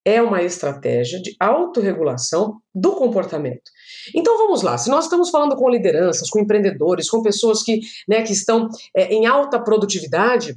é 0.09 0.23
uma 0.23 0.43
estratégia 0.43 1.21
de 1.21 1.37
autorregulação 1.39 2.57
do 2.75 2.93
comportamento. 2.93 3.71
Então 4.15 4.39
vamos 4.39 4.63
lá, 4.63 4.79
se 4.79 4.89
nós 4.89 5.05
estamos 5.05 5.29
falando 5.29 5.55
com 5.55 5.69
lideranças, 5.69 6.31
com 6.31 6.41
empreendedores, 6.41 7.11
com 7.11 7.21
pessoas 7.21 7.63
que, 7.63 7.81
né, 8.09 8.23
que 8.23 8.33
estão 8.33 8.69
é, 8.97 9.13
em 9.13 9.27
alta 9.27 9.61
produtividade, 9.63 10.57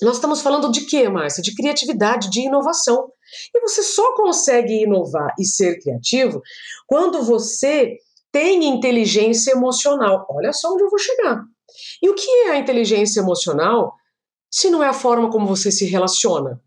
nós 0.00 0.14
estamos 0.14 0.40
falando 0.40 0.70
de 0.70 0.86
quê, 0.86 1.08
Márcia? 1.08 1.42
De 1.42 1.54
criatividade, 1.54 2.30
de 2.30 2.40
inovação. 2.40 3.10
E 3.54 3.60
você 3.60 3.82
só 3.82 4.14
consegue 4.14 4.84
inovar 4.84 5.34
e 5.38 5.44
ser 5.44 5.80
criativo 5.80 6.40
quando 6.86 7.22
você 7.22 7.96
tem 8.32 8.64
inteligência 8.64 9.50
emocional. 9.50 10.26
Olha 10.30 10.52
só 10.52 10.72
onde 10.72 10.84
eu 10.84 10.90
vou 10.90 10.98
chegar. 10.98 11.42
E 12.02 12.08
o 12.08 12.14
que 12.14 12.30
é 12.46 12.50
a 12.52 12.58
inteligência 12.58 13.20
emocional 13.20 13.92
se 14.50 14.70
não 14.70 14.82
é 14.82 14.88
a 14.88 14.94
forma 14.94 15.30
como 15.30 15.46
você 15.46 15.70
se 15.70 15.84
relaciona? 15.84 16.60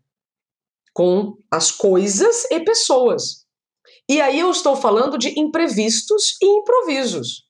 Com 0.92 1.36
as 1.50 1.70
coisas 1.70 2.44
e 2.50 2.60
pessoas. 2.60 3.46
E 4.08 4.20
aí 4.20 4.40
eu 4.40 4.50
estou 4.50 4.76
falando 4.76 5.16
de 5.16 5.38
imprevistos 5.38 6.36
e 6.40 6.46
improvisos. 6.46 7.46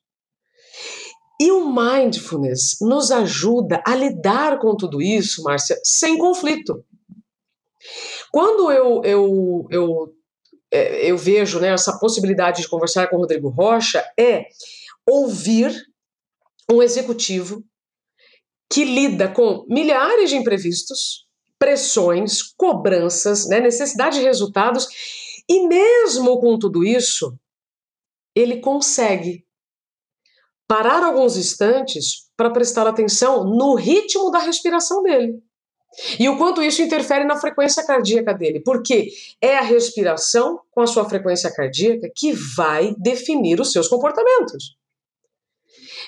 E 1.41 1.51
o 1.51 1.73
mindfulness 1.73 2.77
nos 2.81 3.11
ajuda 3.11 3.83
a 3.85 3.95
lidar 3.97 4.61
com 4.61 4.77
tudo 4.77 5.03
isso, 5.03 5.43
Márcia, 5.43 5.77
sem 5.83 6.17
conflito. 6.17 6.85
Quando 8.31 8.71
eu, 8.71 9.03
eu, 9.03 9.67
eu, 9.71 10.15
é, 10.71 11.11
eu 11.11 11.19
vejo 11.19 11.59
né, 11.59 11.69
essa 11.69 11.99
possibilidade 11.99 12.63
de 12.63 12.69
conversar 12.69 13.09
com 13.09 13.17
o 13.17 13.19
Rodrigo 13.19 13.49
Rocha, 13.49 14.05
é 14.17 14.47
ouvir 15.05 15.75
um 16.71 16.83
executivo 16.83 17.65
que 18.71 18.85
lida 18.85 19.29
com 19.29 19.67
milhares 19.69 20.31
de 20.31 20.37
imprevistos, 20.37 21.27
pressões, 21.63 22.43
cobranças, 22.43 23.47
né, 23.47 23.61
necessidade 23.61 24.19
de 24.19 24.25
resultados, 24.25 24.89
e 25.49 25.69
mesmo 25.69 26.41
com 26.41 26.59
tudo 26.59 26.83
isso, 26.83 27.39
ele 28.35 28.57
consegue 28.57 29.47
parar 30.67 31.05
alguns 31.05 31.37
instantes 31.37 32.29
para 32.37 32.51
prestar 32.51 32.89
atenção 32.89 33.45
no 33.45 33.77
ritmo 33.77 34.29
da 34.33 34.41
respiração 34.41 35.05
dele. 35.05 35.41
E 36.19 36.29
o 36.29 36.37
quanto 36.37 36.65
isso 36.65 36.83
interfere 36.83 37.25
na 37.25 37.37
frequência 37.37 37.87
cardíaca 37.87 38.35
dele, 38.35 38.59
porque 38.59 39.11
é 39.41 39.57
a 39.57 39.63
respiração 39.63 40.59
com 40.73 40.81
a 40.81 40.87
sua 40.89 41.09
frequência 41.09 41.55
cardíaca 41.55 42.11
que 42.13 42.33
vai 42.57 42.93
definir 42.99 43.61
os 43.61 43.71
seus 43.71 43.87
comportamentos. 43.87 44.77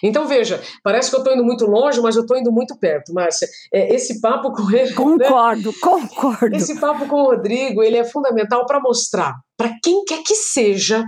Então, 0.06 0.28
veja, 0.28 0.62
parece 0.82 1.08
que 1.08 1.16
eu 1.16 1.20
estou 1.20 1.32
indo 1.32 1.42
muito 1.42 1.64
longe, 1.64 1.98
mas 1.98 2.14
eu 2.14 2.22
estou 2.22 2.36
indo 2.36 2.52
muito 2.52 2.78
perto, 2.78 3.14
Márcia. 3.14 3.48
É, 3.72 3.94
esse 3.94 4.20
papo 4.20 4.52
com 4.52 4.70
ele. 4.70 4.90
Né? 4.90 4.94
Concordo, 4.94 5.70
né? 5.70 5.78
concordo. 5.80 6.54
Esse 6.54 6.78
papo 6.78 7.08
com 7.08 7.16
o 7.16 7.30
Rodrigo, 7.30 7.82
ele 7.82 7.96
é 7.96 8.04
fundamental 8.04 8.66
para 8.66 8.80
mostrar 8.80 9.34
para 9.56 9.74
quem 9.82 10.04
quer 10.04 10.22
que 10.22 10.34
seja, 10.34 11.02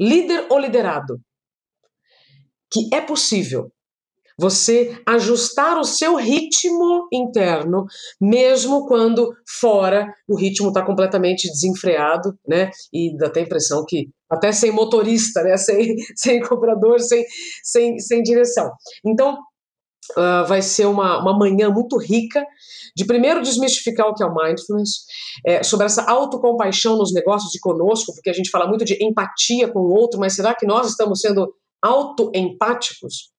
líder 0.00 0.46
ou 0.48 0.60
liderado, 0.60 1.18
que 2.70 2.88
é 2.94 3.00
possível 3.00 3.72
você 4.38 5.00
ajustar 5.06 5.78
o 5.78 5.84
seu 5.84 6.16
ritmo 6.16 7.08
interno, 7.12 7.86
mesmo 8.20 8.86
quando 8.86 9.34
fora 9.48 10.12
o 10.28 10.36
ritmo 10.36 10.68
está 10.68 10.84
completamente 10.84 11.48
desenfreado, 11.48 12.38
né? 12.46 12.70
E 12.92 13.16
dá 13.16 13.26
até 13.26 13.40
a 13.40 13.44
impressão 13.44 13.84
que 13.86 14.08
até 14.28 14.52
sem 14.52 14.70
motorista, 14.70 15.42
né? 15.42 15.56
Sem, 15.66 15.96
sem 16.14 16.40
cobrador, 16.40 17.00
sem, 17.00 17.24
sem, 17.62 17.98
sem 17.98 18.22
direção. 18.22 18.70
Então, 19.04 19.38
Uh, 20.12 20.46
vai 20.46 20.62
ser 20.62 20.86
uma, 20.86 21.20
uma 21.20 21.36
manhã 21.36 21.68
muito 21.68 21.98
rica 21.98 22.46
de 22.96 23.04
primeiro 23.04 23.42
desmistificar 23.42 24.06
o 24.06 24.14
que 24.14 24.22
é 24.22 24.26
o 24.26 24.32
mindfulness, 24.32 25.04
é, 25.44 25.64
sobre 25.64 25.86
essa 25.86 26.08
autocompaixão 26.08 26.96
nos 26.96 27.12
negócios 27.12 27.52
e 27.56 27.58
conosco, 27.58 28.14
porque 28.14 28.30
a 28.30 28.32
gente 28.32 28.48
fala 28.48 28.68
muito 28.68 28.84
de 28.84 28.96
empatia 29.04 29.66
com 29.66 29.80
o 29.80 29.92
outro, 29.92 30.20
mas 30.20 30.36
será 30.36 30.54
que 30.54 30.64
nós 30.64 30.90
estamos 30.90 31.20
sendo 31.20 31.52
autoempáticos? 31.82 33.32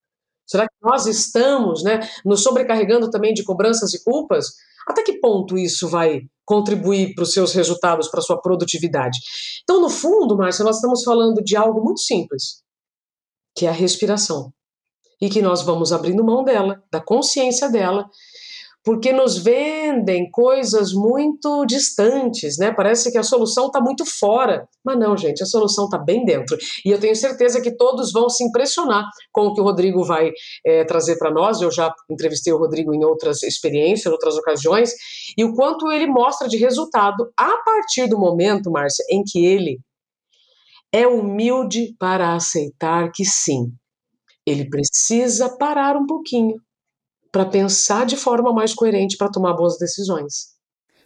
Será 0.47 0.65
que 0.65 0.75
nós 0.81 1.05
estamos 1.05 1.83
né, 1.83 1.99
nos 2.25 2.41
sobrecarregando 2.41 3.09
também 3.09 3.33
de 3.33 3.43
cobranças 3.43 3.93
e 3.93 4.03
culpas? 4.03 4.47
Até 4.87 5.03
que 5.03 5.19
ponto 5.19 5.57
isso 5.57 5.89
vai 5.89 6.21
contribuir 6.45 7.13
para 7.13 7.23
os 7.23 7.33
seus 7.33 7.53
resultados, 7.53 8.07
para 8.07 8.21
a 8.21 8.23
sua 8.23 8.41
produtividade? 8.41 9.19
Então, 9.63 9.81
no 9.81 9.89
fundo, 9.89 10.37
Márcia, 10.37 10.63
nós 10.63 10.77
estamos 10.77 11.03
falando 11.03 11.43
de 11.43 11.57
algo 11.57 11.83
muito 11.83 11.99
simples, 11.99 12.63
que 13.53 13.65
é 13.65 13.69
a 13.69 13.73
respiração. 13.73 14.53
E 15.19 15.29
que 15.29 15.41
nós 15.41 15.63
vamos 15.63 15.91
abrindo 15.91 16.23
mão 16.23 16.43
dela, 16.43 16.81
da 16.91 17.01
consciência 17.01 17.69
dela, 17.69 18.07
porque 18.87 19.11
nos 19.11 19.37
vendem 19.37 20.31
coisas 20.31 20.93
muito 20.93 21.65
distantes, 21.65 22.57
né? 22.57 22.71
Parece 22.71 23.11
que 23.11 23.17
a 23.17 23.23
solução 23.23 23.67
está 23.67 23.81
muito 23.81 24.05
fora. 24.05 24.65
Mas 24.81 24.97
não, 24.97 25.17
gente, 25.17 25.43
a 25.43 25.45
solução 25.45 25.83
está 25.85 25.97
bem 25.97 26.23
dentro. 26.23 26.57
E 26.85 26.91
eu 26.91 26.97
tenho 26.97 27.13
certeza 27.13 27.59
que 27.59 27.75
todos 27.75 28.13
vão 28.13 28.29
se 28.29 28.45
impressionar 28.45 29.03
com 29.29 29.47
o 29.47 29.53
que 29.53 29.59
o 29.59 29.65
Rodrigo 29.65 30.05
vai 30.05 30.31
é, 30.65 30.85
trazer 30.85 31.17
para 31.17 31.29
nós. 31.29 31.59
Eu 31.59 31.69
já 31.69 31.93
entrevistei 32.09 32.53
o 32.53 32.57
Rodrigo 32.57 32.95
em 32.95 33.03
outras 33.03 33.43
experiências, 33.43 34.05
em 34.05 34.09
outras 34.09 34.37
ocasiões, 34.37 34.93
e 35.37 35.43
o 35.43 35.53
quanto 35.53 35.91
ele 35.91 36.07
mostra 36.07 36.47
de 36.47 36.55
resultado 36.55 37.29
a 37.37 37.57
partir 37.65 38.07
do 38.07 38.17
momento, 38.17 38.71
Márcia, 38.71 39.03
em 39.11 39.21
que 39.21 39.45
ele 39.45 39.81
é 40.93 41.05
humilde 41.05 41.93
para 41.99 42.35
aceitar 42.35 43.11
que 43.13 43.25
sim, 43.25 43.69
ele 44.45 44.69
precisa 44.69 45.57
parar 45.57 45.97
um 45.97 46.05
pouquinho 46.05 46.55
para 47.37 47.45
pensar 47.45 48.03
de 48.07 48.17
forma 48.17 48.51
mais 48.51 48.73
coerente 48.73 49.15
para 49.15 49.29
tomar 49.29 49.53
boas 49.53 49.77
decisões. 49.77 50.57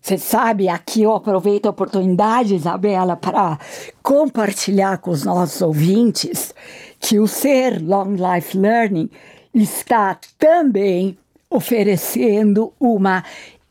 Você 0.01 0.17
sabe, 0.17 0.69
aqui 0.69 1.01
eu 1.01 1.13
aproveito 1.13 1.65
a 1.65 1.71
oportunidade, 1.71 2.55
Isabela, 2.55 3.17
para 3.17 3.59
compartilhar 4.01 5.00
com 5.00 5.11
os 5.11 5.25
nossos 5.25 5.61
ouvintes 5.61 6.55
que 7.01 7.19
o 7.19 7.27
Ser 7.27 7.83
Long 7.83 8.15
Life 8.15 8.57
Learning 8.57 9.09
está 9.53 10.17
também 10.39 11.17
oferecendo 11.50 12.71
uma 12.79 13.25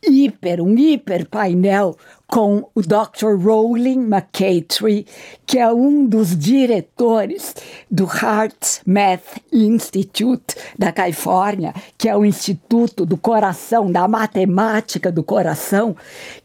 hiper, 0.07 0.61
um 0.61 0.77
hiper 0.77 1.27
painel 1.31 1.97
com 2.31 2.65
o 2.77 2.81
Dr. 2.81 3.35
Rowling 3.43 4.07
McCatry, 4.07 5.05
que 5.45 5.59
é 5.59 5.71
um 5.73 6.07
dos 6.07 6.37
diretores 6.37 7.57
do 7.91 8.05
Heart 8.05 8.83
Math 8.87 9.39
Institute 9.53 10.55
da 10.79 10.93
Califórnia, 10.93 11.75
que 11.99 12.09
é 12.09 12.17
o 12.17 12.25
Instituto 12.25 13.05
do 13.05 13.17
Coração, 13.17 13.91
da 13.91 14.07
Matemática 14.07 15.11
do 15.11 15.25
Coração, 15.25 15.97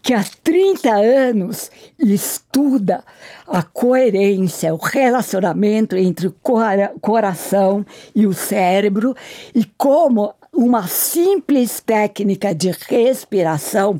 que 0.01 0.13
há 0.13 0.25
30 0.43 0.89
anos 0.91 1.69
estuda 1.99 3.03
a 3.47 3.61
coerência, 3.61 4.73
o 4.73 4.77
relacionamento 4.77 5.95
entre 5.95 6.25
o 6.25 6.35
coração 6.99 7.85
e 8.15 8.25
o 8.25 8.33
cérebro 8.33 9.15
e 9.53 9.63
como 9.77 10.33
uma 10.51 10.87
simples 10.87 11.79
técnica 11.79 12.55
de 12.55 12.71
respiração 12.71 13.99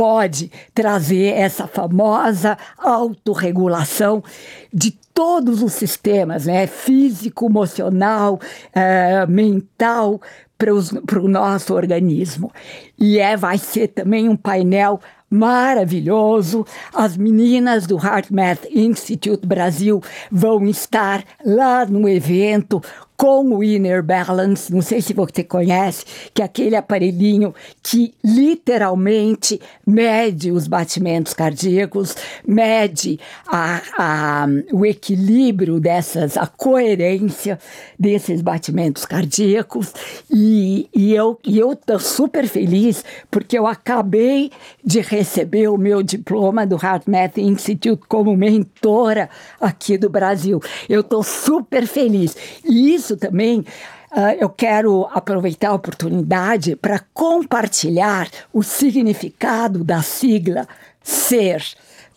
pode 0.00 0.50
trazer 0.74 1.34
essa 1.34 1.66
famosa 1.66 2.56
autorregulação 2.78 4.24
de 4.72 4.92
todos 5.12 5.62
os 5.62 5.74
sistemas, 5.74 6.46
né? 6.46 6.66
físico, 6.66 7.44
emocional, 7.44 8.40
é, 8.74 9.26
mental, 9.26 10.18
para 10.56 11.20
o 11.20 11.28
nosso 11.28 11.74
organismo. 11.74 12.50
E 12.98 13.18
é, 13.18 13.36
vai 13.36 13.58
ser 13.58 13.88
também 13.88 14.26
um 14.26 14.36
painel 14.36 15.00
maravilhoso. 15.28 16.64
As 16.94 17.14
meninas 17.18 17.86
do 17.86 17.98
Heart 17.98 18.30
Math 18.30 18.64
Institute 18.70 19.46
Brasil 19.46 20.02
vão 20.30 20.66
estar 20.66 21.22
lá 21.44 21.84
no 21.84 22.08
evento 22.08 22.82
com 23.20 23.54
o 23.54 23.62
Inner 23.62 24.02
Balance, 24.02 24.72
não 24.72 24.80
sei 24.80 25.02
se 25.02 25.12
você 25.12 25.44
conhece, 25.44 26.06
que 26.32 26.40
é 26.40 26.44
aquele 26.46 26.74
aparelhinho 26.74 27.54
que 27.82 28.14
literalmente 28.24 29.60
mede 29.86 30.50
os 30.50 30.66
batimentos 30.66 31.34
cardíacos, 31.34 32.16
mede 32.48 33.20
a, 33.46 33.82
a, 33.98 34.46
o 34.72 34.86
equilíbrio 34.86 35.78
dessas, 35.78 36.38
a 36.38 36.46
coerência 36.46 37.58
desses 37.98 38.40
batimentos 38.40 39.04
cardíacos. 39.04 39.92
E, 40.30 40.88
e 40.94 41.14
eu 41.14 41.38
estou 41.44 41.98
super 41.98 42.48
feliz 42.48 43.04
porque 43.30 43.58
eu 43.58 43.66
acabei 43.66 44.50
de 44.82 45.02
receber 45.02 45.68
o 45.68 45.76
meu 45.76 46.02
diploma 46.02 46.66
do 46.66 46.76
Heart 46.82 47.02
Math 47.06 47.36
Institute 47.36 48.02
como 48.08 48.34
mentora 48.34 49.28
aqui 49.60 49.98
do 49.98 50.08
Brasil. 50.08 50.58
Eu 50.88 51.02
estou 51.02 51.22
super 51.22 51.86
feliz. 51.86 52.34
E 52.64 52.94
isso 52.94 53.09
também 53.16 53.64
Uh, 54.12 54.34
eu 54.40 54.48
quero 54.48 55.08
aproveitar 55.12 55.68
a 55.68 55.74
oportunidade 55.74 56.74
para 56.74 56.98
compartilhar 57.14 58.28
o 58.52 58.60
significado 58.60 59.84
da 59.84 60.02
sigla 60.02 60.66
SER, 61.00 61.62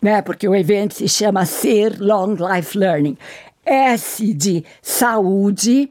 né? 0.02 0.20
porque 0.20 0.48
o 0.48 0.56
evento 0.56 0.94
se 0.94 1.08
chama 1.08 1.46
SER 1.46 1.96
Long 2.00 2.34
Life 2.34 2.76
Learning. 2.76 3.16
S 3.64 4.34
de 4.34 4.64
saúde, 4.82 5.88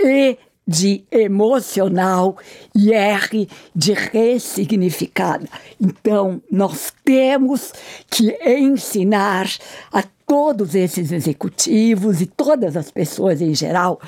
E 0.00 0.36
de 0.66 1.04
emocional 1.10 2.36
e 2.74 2.92
R 2.92 3.48
de 3.74 3.92
ressignificada. 3.92 5.48
Então, 5.80 6.42
nós 6.50 6.92
temos 7.04 7.72
que 8.10 8.36
ensinar 8.44 9.48
a 9.92 10.02
todos 10.26 10.74
esses 10.74 11.12
executivos 11.12 12.20
e 12.20 12.26
todas 12.26 12.76
as 12.76 12.90
pessoas 12.90 13.40
em 13.40 13.54
geral 13.54 14.00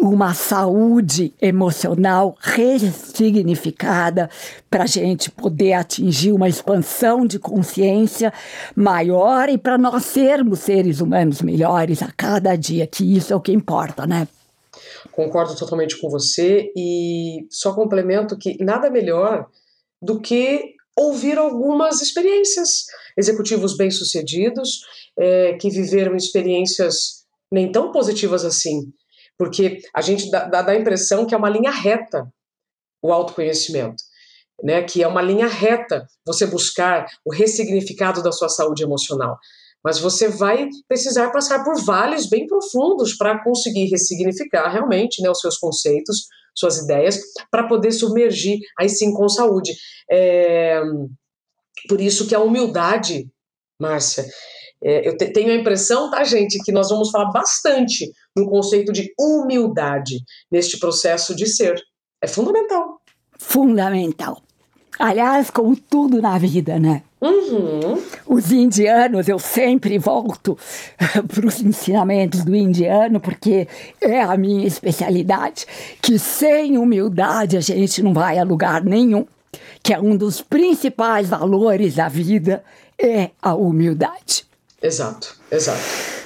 uma 0.00 0.32
saúde 0.32 1.34
emocional 1.42 2.34
ressignificada 2.40 4.30
para 4.70 4.84
a 4.84 4.86
gente 4.86 5.30
poder 5.30 5.74
atingir 5.74 6.32
uma 6.32 6.48
expansão 6.48 7.26
de 7.26 7.38
consciência 7.38 8.32
maior 8.74 9.50
e 9.50 9.58
para 9.58 9.76
nós 9.76 10.06
sermos 10.06 10.60
seres 10.60 11.00
humanos 11.00 11.42
melhores 11.42 12.02
a 12.02 12.10
cada 12.16 12.56
dia, 12.56 12.86
que 12.86 13.04
isso 13.16 13.32
é 13.32 13.36
o 13.36 13.40
que 13.40 13.52
importa, 13.52 14.06
né? 14.06 14.26
Concordo 15.10 15.56
totalmente 15.56 16.00
com 16.00 16.08
você 16.08 16.72
e 16.76 17.46
só 17.50 17.74
complemento 17.74 18.38
que 18.38 18.62
nada 18.62 18.90
melhor 18.90 19.48
do 20.00 20.20
que 20.20 20.74
ouvir 20.96 21.38
algumas 21.38 22.00
experiências. 22.00 22.86
Executivos 23.16 23.76
bem-sucedidos 23.76 24.80
é, 25.18 25.54
que 25.54 25.70
viveram 25.70 26.14
experiências 26.14 27.24
nem 27.50 27.70
tão 27.70 27.90
positivas 27.90 28.44
assim, 28.44 28.92
porque 29.36 29.80
a 29.94 30.00
gente 30.00 30.30
dá, 30.30 30.44
dá 30.44 30.72
a 30.72 30.76
impressão 30.76 31.26
que 31.26 31.34
é 31.34 31.38
uma 31.38 31.50
linha 31.50 31.70
reta 31.70 32.32
o 33.02 33.12
autoconhecimento. 33.12 34.02
Né, 34.62 34.82
que 34.82 35.02
é 35.02 35.08
uma 35.08 35.22
linha 35.22 35.46
reta 35.46 36.06
você 36.22 36.46
buscar 36.46 37.06
o 37.24 37.32
ressignificado 37.32 38.22
da 38.22 38.30
sua 38.30 38.50
saúde 38.50 38.82
emocional. 38.82 39.38
Mas 39.82 39.98
você 39.98 40.28
vai 40.28 40.68
precisar 40.86 41.30
passar 41.30 41.64
por 41.64 41.82
vales 41.82 42.28
bem 42.28 42.46
profundos 42.46 43.14
para 43.14 43.42
conseguir 43.42 43.86
ressignificar 43.86 44.68
realmente 44.68 45.22
né, 45.22 45.30
os 45.30 45.40
seus 45.40 45.56
conceitos, 45.56 46.26
suas 46.54 46.78
ideias, 46.78 47.18
para 47.50 47.66
poder 47.66 47.92
submergir 47.92 48.58
aí 48.78 48.88
sim 48.88 49.12
com 49.12 49.28
saúde. 49.28 49.72
É, 50.10 50.82
por 51.88 52.00
isso 52.00 52.26
que 52.26 52.34
a 52.34 52.40
humildade, 52.40 53.30
Márcia, 53.80 54.26
é, 54.82 55.08
eu 55.08 55.16
te, 55.16 55.26
tenho 55.32 55.50
a 55.52 55.56
impressão, 55.56 56.10
tá, 56.10 56.24
gente, 56.24 56.58
que 56.62 56.72
nós 56.72 56.88
vamos 56.88 57.10
falar 57.10 57.30
bastante 57.30 58.10
no 58.36 58.48
conceito 58.48 58.92
de 58.92 59.12
humildade 59.18 60.18
neste 60.50 60.78
processo 60.78 61.34
de 61.34 61.46
ser. 61.46 61.80
É 62.22 62.26
fundamental. 62.26 63.00
Fundamental. 63.38 64.42
Aliás, 64.98 65.50
como 65.50 65.76
tudo 65.76 66.20
na 66.20 66.36
vida, 66.38 66.78
né? 66.78 67.02
Uhum. 67.20 68.02
Os 68.26 68.50
indianos, 68.50 69.28
eu 69.28 69.38
sempre 69.38 69.98
volto 69.98 70.56
para 71.28 71.46
os 71.46 71.60
ensinamentos 71.60 72.44
do 72.44 72.56
indiano, 72.56 73.20
porque 73.20 73.68
é 74.00 74.22
a 74.22 74.36
minha 74.36 74.66
especialidade, 74.66 75.66
que 76.00 76.18
sem 76.18 76.78
humildade 76.78 77.56
a 77.58 77.60
gente 77.60 78.02
não 78.02 78.14
vai 78.14 78.38
a 78.38 78.44
lugar 78.44 78.82
nenhum, 78.82 79.26
que 79.82 79.92
é 79.92 80.00
um 80.00 80.16
dos 80.16 80.40
principais 80.40 81.28
valores 81.28 81.94
da 81.94 82.08
vida, 82.08 82.64
é 82.98 83.30
a 83.40 83.54
humildade. 83.54 84.46
Exato, 84.82 85.36
exato. 85.50 86.20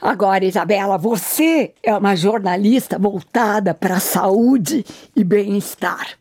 Agora, 0.00 0.44
Isabela, 0.44 0.96
você 0.96 1.72
é 1.82 1.94
uma 1.94 2.14
jornalista 2.14 2.98
voltada 2.98 3.74
para 3.74 3.96
a 3.96 4.00
saúde 4.00 4.84
e 5.14 5.24
bem-estar. 5.24 6.16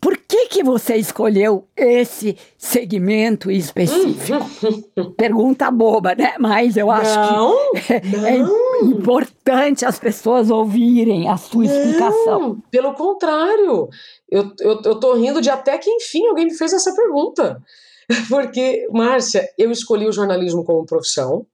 Por 0.00 0.16
que, 0.16 0.48
que 0.48 0.62
você 0.62 0.96
escolheu 0.96 1.68
esse 1.76 2.36
segmento 2.58 3.50
específico? 3.50 4.38
Pergunta 5.16 5.70
boba, 5.70 6.14
né? 6.14 6.34
Mas 6.38 6.76
eu 6.76 6.90
acho 6.90 7.18
não, 7.18 7.72
que 7.72 7.92
é, 7.92 8.36
é 8.36 8.38
importante 8.82 9.84
as 9.84 9.98
pessoas 9.98 10.50
ouvirem 10.50 11.28
a 11.28 11.36
sua 11.36 11.64
explicação. 11.64 12.40
Não, 12.40 12.60
pelo 12.70 12.94
contrário, 12.94 13.88
eu, 14.30 14.52
eu, 14.60 14.80
eu 14.84 15.00
tô 15.00 15.14
rindo 15.14 15.40
de 15.40 15.50
até 15.50 15.78
que 15.78 15.90
enfim 15.90 16.26
alguém 16.26 16.46
me 16.46 16.54
fez 16.54 16.72
essa 16.72 16.94
pergunta. 16.94 17.62
Porque, 18.28 18.86
Márcia, 18.90 19.48
eu 19.58 19.70
escolhi 19.70 20.06
o 20.06 20.12
jornalismo 20.12 20.64
como 20.64 20.86
profissão, 20.86 21.46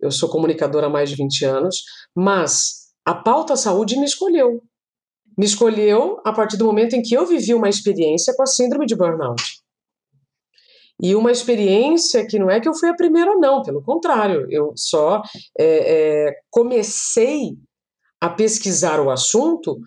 eu 0.00 0.10
sou 0.10 0.28
comunicadora 0.28 0.86
há 0.86 0.90
mais 0.90 1.10
de 1.10 1.16
20 1.16 1.44
anos, 1.44 1.82
mas 2.14 2.86
a 3.04 3.14
pauta 3.14 3.56
saúde 3.56 3.98
me 3.98 4.04
escolheu. 4.04 4.62
Me 5.36 5.44
escolheu 5.44 6.20
a 6.24 6.32
partir 6.32 6.56
do 6.56 6.64
momento 6.64 6.94
em 6.94 7.02
que 7.02 7.14
eu 7.14 7.26
vivi 7.26 7.54
uma 7.54 7.68
experiência 7.68 8.34
com 8.34 8.42
a 8.42 8.46
síndrome 8.46 8.86
de 8.86 8.96
burnout. 8.96 9.42
E 11.02 11.14
uma 11.14 11.30
experiência 11.30 12.26
que 12.26 12.38
não 12.38 12.50
é 12.50 12.58
que 12.58 12.68
eu 12.68 12.74
fui 12.74 12.88
a 12.88 12.94
primeira, 12.94 13.34
não, 13.34 13.62
pelo 13.62 13.82
contrário, 13.82 14.46
eu 14.50 14.72
só 14.74 15.22
é, 15.58 16.28
é, 16.28 16.34
comecei 16.50 17.50
a 18.18 18.30
pesquisar 18.30 18.98
o 18.98 19.10
assunto 19.10 19.78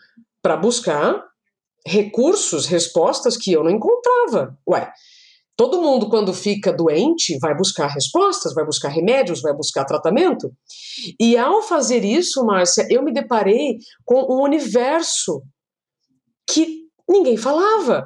para 0.42 0.56
buscar 0.56 1.26
recursos, 1.86 2.68
respostas 2.68 3.36
que 3.36 3.52
eu 3.52 3.64
não 3.64 3.72
encontrava. 3.72 4.56
Ué, 4.68 4.92
todo 5.60 5.82
mundo, 5.82 6.08
quando 6.08 6.34
fica 6.34 6.72
doente, 6.72 7.38
vai 7.38 7.54
buscar 7.54 7.88
respostas, 7.88 8.54
vai 8.54 8.64
buscar 8.64 8.88
remédios, 8.88 9.42
vai 9.42 9.54
buscar 9.54 9.84
tratamento. 9.84 10.50
E 11.20 11.36
ao 11.36 11.62
fazer 11.62 12.06
isso, 12.06 12.46
Márcia, 12.46 12.88
eu 12.90 13.04
me 13.04 13.12
deparei 13.12 13.76
com 14.06 14.22
um 14.34 14.42
universo 14.42 15.44
que 16.50 16.86
ninguém 17.10 17.36
falava 17.36 18.06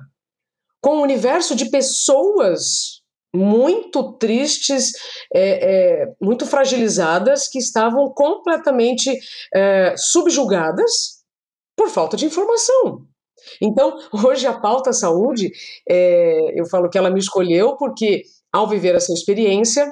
com 0.81 0.97
um 0.97 1.01
universo 1.03 1.55
de 1.55 1.69
pessoas 1.69 3.03
muito 3.31 4.13
tristes, 4.13 4.91
é, 5.31 6.01
é, 6.01 6.05
muito 6.19 6.47
fragilizadas, 6.47 7.47
que 7.47 7.59
estavam 7.59 8.11
completamente 8.15 9.15
é, 9.53 9.93
subjugadas 9.95 11.23
por 11.77 11.87
falta 11.87 12.17
de 12.17 12.25
informação. 12.25 13.05
Então, 13.61 13.95
hoje 14.25 14.47
a 14.47 14.53
pauta 14.53 14.93
saúde, 14.93 15.51
é, 15.89 16.59
eu 16.59 16.65
falo 16.67 16.89
que 16.89 16.97
ela 16.97 17.09
me 17.09 17.19
escolheu 17.19 17.75
porque, 17.77 18.23
ao 18.51 18.67
viver 18.67 18.95
essa 18.95 19.13
experiência, 19.13 19.91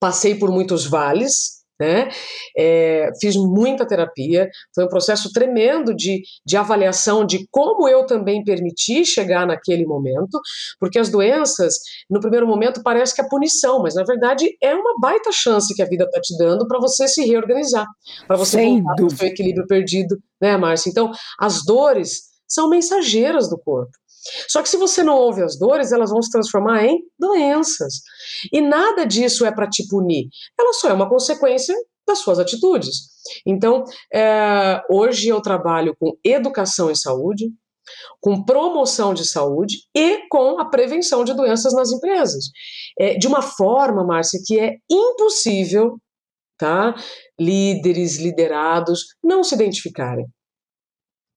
passei 0.00 0.34
por 0.34 0.50
muitos 0.50 0.86
vales, 0.86 1.60
né? 1.80 2.10
É, 2.56 3.08
fiz 3.18 3.34
muita 3.36 3.86
terapia, 3.86 4.48
foi 4.74 4.84
um 4.84 4.88
processo 4.88 5.32
tremendo 5.32 5.94
de, 5.94 6.20
de 6.44 6.56
avaliação 6.58 7.24
de 7.24 7.46
como 7.50 7.88
eu 7.88 8.04
também 8.04 8.44
permiti 8.44 9.02
chegar 9.04 9.46
naquele 9.46 9.86
momento, 9.86 10.38
porque 10.78 10.98
as 10.98 11.08
doenças, 11.08 11.74
no 12.08 12.20
primeiro 12.20 12.46
momento, 12.46 12.82
parece 12.82 13.14
que 13.14 13.22
é 13.22 13.28
punição, 13.28 13.82
mas 13.82 13.94
na 13.94 14.04
verdade 14.04 14.54
é 14.62 14.74
uma 14.74 15.00
baita 15.00 15.30
chance 15.32 15.74
que 15.74 15.82
a 15.82 15.88
vida 15.88 16.04
está 16.04 16.20
te 16.20 16.36
dando 16.36 16.68
para 16.68 16.78
você 16.78 17.08
se 17.08 17.24
reorganizar, 17.24 17.86
para 18.26 18.36
você 18.36 18.58
Sem 18.58 18.82
voltar 18.82 19.02
ao 19.02 19.10
seu 19.10 19.28
equilíbrio 19.28 19.66
perdido, 19.66 20.18
né, 20.40 20.58
Márcia? 20.58 20.90
Então, 20.90 21.10
as 21.38 21.64
dores 21.64 22.29
são 22.50 22.68
mensageiras 22.68 23.48
do 23.48 23.58
corpo. 23.58 23.92
Só 24.48 24.62
que 24.62 24.68
se 24.68 24.76
você 24.76 25.02
não 25.02 25.16
ouve 25.16 25.42
as 25.42 25.58
dores, 25.58 25.92
elas 25.92 26.10
vão 26.10 26.20
se 26.20 26.30
transformar 26.30 26.84
em 26.84 26.98
doenças. 27.18 28.02
E 28.52 28.60
nada 28.60 29.04
disso 29.04 29.46
é 29.46 29.52
para 29.52 29.68
te 29.68 29.86
punir. 29.88 30.28
Ela 30.58 30.72
só 30.74 30.88
é 30.88 30.92
uma 30.92 31.08
consequência 31.08 31.74
das 32.06 32.18
suas 32.18 32.38
atitudes. 32.38 33.10
Então, 33.46 33.84
é, 34.12 34.82
hoje 34.90 35.28
eu 35.28 35.40
trabalho 35.40 35.94
com 35.98 36.12
educação 36.24 36.90
em 36.90 36.94
saúde, 36.94 37.50
com 38.20 38.44
promoção 38.44 39.14
de 39.14 39.24
saúde 39.24 39.78
e 39.96 40.28
com 40.28 40.60
a 40.60 40.68
prevenção 40.68 41.24
de 41.24 41.34
doenças 41.34 41.72
nas 41.72 41.90
empresas. 41.90 42.44
É, 42.98 43.14
de 43.16 43.26
uma 43.26 43.42
forma, 43.42 44.04
Márcia, 44.04 44.40
que 44.44 44.58
é 44.58 44.76
impossível 44.90 45.96
tá, 46.58 46.94
líderes, 47.40 48.18
liderados 48.18 49.06
não 49.24 49.42
se 49.42 49.54
identificarem. 49.54 50.26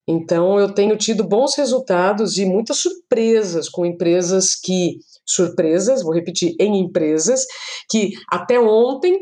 Então, 0.08 0.60
eu 0.60 0.74
tenho 0.74 0.98
tido 0.98 1.24
bons 1.24 1.56
resultados 1.56 2.38
e 2.38 2.46
muitas 2.46 2.78
surpresas 2.78 3.70
com 3.70 3.86
empresas 3.86 4.56
que. 4.56 4.98
Surpresas, 5.26 6.04
vou 6.04 6.13
repetir, 6.13 6.54
em 6.60 6.82
empresas 6.82 7.46
que 7.89 8.12
até 8.30 8.60
ontem 8.60 9.18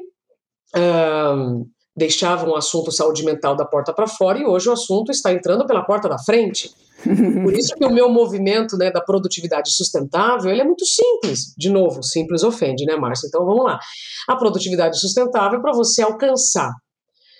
um, 0.75 1.63
deixavam 1.95 2.49
o 2.49 2.55
assunto 2.55 2.91
saúde 2.91 3.23
mental 3.23 3.55
da 3.55 3.65
porta 3.65 3.93
para 3.93 4.07
fora 4.07 4.39
e 4.39 4.45
hoje 4.45 4.67
o 4.67 4.71
assunto 4.71 5.11
está 5.11 5.31
entrando 5.31 5.65
pela 5.67 5.83
porta 5.83 6.09
da 6.09 6.17
frente. 6.17 6.71
Por 7.43 7.53
isso 7.53 7.75
que 7.75 7.85
o 7.85 7.91
meu 7.91 8.09
movimento 8.09 8.77
né, 8.77 8.91
da 8.91 9.01
produtividade 9.01 9.71
sustentável 9.71 10.51
ele 10.51 10.61
é 10.61 10.63
muito 10.65 10.85
simples. 10.85 11.53
De 11.57 11.69
novo, 11.69 12.01
simples 12.03 12.43
ofende, 12.43 12.85
né, 12.85 12.95
Márcia? 12.95 13.27
Então 13.27 13.45
vamos 13.45 13.65
lá. 13.65 13.79
A 14.27 14.35
produtividade 14.35 14.99
sustentável 14.99 15.59
é 15.59 15.61
para 15.61 15.73
você 15.73 16.01
alcançar 16.01 16.71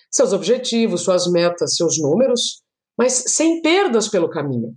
seus 0.10 0.34
objetivos, 0.34 1.02
suas 1.02 1.26
metas, 1.32 1.76
seus 1.76 1.98
números, 2.00 2.61
mas 3.02 3.24
sem 3.30 3.64
perdas 3.64 4.08
pelo 4.08 4.30
caminho. 4.30 4.76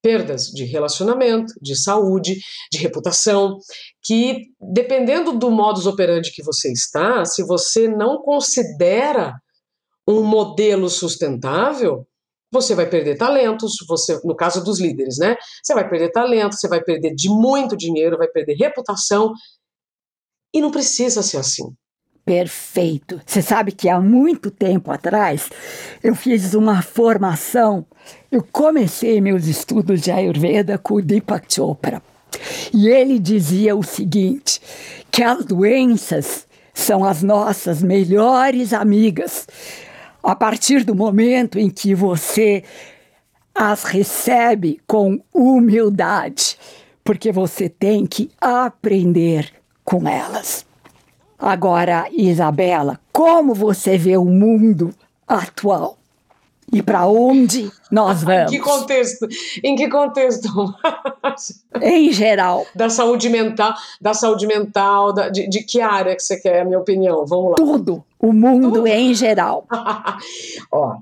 Perdas 0.00 0.44
de 0.44 0.64
relacionamento, 0.64 1.52
de 1.60 1.74
saúde, 1.74 2.38
de 2.70 2.78
reputação, 2.78 3.58
que 4.00 4.42
dependendo 4.60 5.36
do 5.36 5.50
modus 5.50 5.84
operandi 5.84 6.30
que 6.30 6.44
você 6.44 6.70
está, 6.70 7.24
se 7.24 7.42
você 7.42 7.88
não 7.88 8.22
considera 8.22 9.34
um 10.06 10.22
modelo 10.22 10.88
sustentável, 10.88 12.06
você 12.52 12.76
vai 12.76 12.88
perder 12.88 13.18
talentos, 13.18 13.74
você, 13.88 14.20
no 14.22 14.36
caso 14.36 14.62
dos 14.62 14.78
líderes, 14.78 15.18
né? 15.18 15.36
Você 15.60 15.74
vai 15.74 15.88
perder 15.90 16.12
talento, 16.12 16.54
você 16.54 16.68
vai 16.68 16.80
perder 16.80 17.12
de 17.12 17.28
muito 17.28 17.76
dinheiro, 17.76 18.16
vai 18.16 18.28
perder 18.28 18.54
reputação. 18.54 19.32
E 20.54 20.60
não 20.60 20.70
precisa 20.70 21.24
ser 21.24 21.38
assim. 21.38 21.74
Perfeito. 22.24 23.20
Você 23.26 23.42
sabe 23.42 23.72
que 23.72 23.88
há 23.88 24.00
muito 24.00 24.50
tempo 24.50 24.90
atrás 24.90 25.50
eu 26.02 26.14
fiz 26.14 26.54
uma 26.54 26.80
formação. 26.80 27.84
Eu 28.32 28.42
comecei 28.50 29.20
meus 29.20 29.46
estudos 29.46 30.00
de 30.00 30.10
Ayurveda 30.10 30.78
com 30.78 30.94
o 30.94 31.02
Deepak 31.02 31.52
Chopra. 31.52 32.02
E 32.72 32.88
ele 32.88 33.18
dizia 33.18 33.76
o 33.76 33.82
seguinte: 33.82 34.60
que 35.10 35.22
as 35.22 35.44
doenças 35.44 36.46
são 36.72 37.04
as 37.04 37.22
nossas 37.22 37.82
melhores 37.82 38.72
amigas. 38.72 39.46
A 40.22 40.34
partir 40.34 40.82
do 40.82 40.94
momento 40.94 41.58
em 41.58 41.68
que 41.68 41.94
você 41.94 42.64
as 43.54 43.84
recebe 43.84 44.80
com 44.86 45.22
humildade, 45.32 46.58
porque 47.04 47.30
você 47.30 47.68
tem 47.68 48.06
que 48.06 48.30
aprender 48.40 49.52
com 49.84 50.08
elas. 50.08 50.66
Agora, 51.44 52.08
Isabela, 52.10 52.98
como 53.12 53.52
você 53.52 53.98
vê 53.98 54.16
o 54.16 54.24
mundo 54.24 54.94
atual? 55.28 55.98
E 56.72 56.82
para 56.82 57.06
onde 57.06 57.70
nós 57.90 58.22
vamos? 58.22 58.50
Em 58.50 58.56
que 58.56 58.62
contexto? 58.62 59.28
Em 59.62 59.76
que 59.76 59.86
contexto? 59.90 60.48
em 61.82 62.10
geral. 62.10 62.66
Da 62.74 62.88
saúde 62.88 63.28
mental, 63.28 63.74
da 64.00 64.14
saúde 64.14 64.46
mental, 64.46 65.12
da, 65.12 65.28
de, 65.28 65.46
de, 65.46 65.62
que 65.64 65.82
área 65.82 66.16
que 66.16 66.22
você 66.22 66.40
quer, 66.40 66.62
a 66.62 66.64
minha 66.64 66.78
opinião? 66.78 67.26
Vamos 67.26 67.50
lá. 67.50 67.56
Tudo. 67.56 68.02
O 68.18 68.32
mundo 68.32 68.72
Tudo. 68.72 68.86
em 68.86 69.12
geral. 69.14 69.66
Ó, 70.72 70.96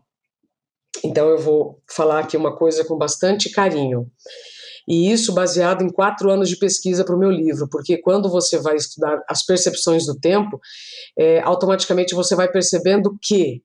então 1.05 1.29
eu 1.29 1.39
vou 1.39 1.79
falar 1.87 2.19
aqui 2.19 2.37
uma 2.37 2.57
coisa 2.57 2.85
com 2.85 2.99
bastante 2.99 3.49
carinho. 3.49 4.11
E 4.87 5.13
isso 5.13 5.33
baseado 5.33 5.83
em 5.83 5.91
quatro 5.91 6.31
anos 6.31 6.49
de 6.49 6.57
pesquisa 6.57 7.05
para 7.05 7.15
o 7.15 7.19
meu 7.19 7.31
livro, 7.31 7.69
porque 7.69 7.99
quando 7.99 8.29
você 8.29 8.59
vai 8.59 8.77
estudar 8.77 9.23
as 9.29 9.45
percepções 9.45 10.07
do 10.07 10.19
tempo, 10.19 10.61
é, 11.17 11.41
automaticamente 11.41 12.15
você 12.15 12.35
vai 12.35 12.51
percebendo 12.51 13.17
que 13.23 13.63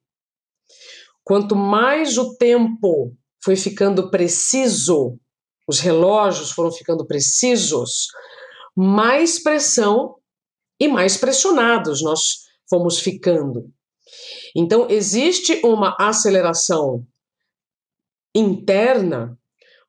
quanto 1.23 1.55
mais 1.55 2.17
o 2.17 2.35
tempo 2.37 3.15
foi 3.43 3.55
ficando 3.55 4.09
preciso, 4.11 5.17
os 5.67 5.79
relógios 5.79 6.51
foram 6.51 6.71
ficando 6.71 7.05
precisos, 7.05 8.07
mais 8.75 9.41
pressão 9.41 10.15
e 10.79 10.87
mais 10.87 11.17
pressionados 11.17 12.03
nós 12.03 12.45
fomos 12.69 12.99
ficando. 12.99 13.71
Então, 14.55 14.87
existe 14.89 15.59
uma 15.63 15.95
aceleração 15.99 17.05
interna 18.33 19.37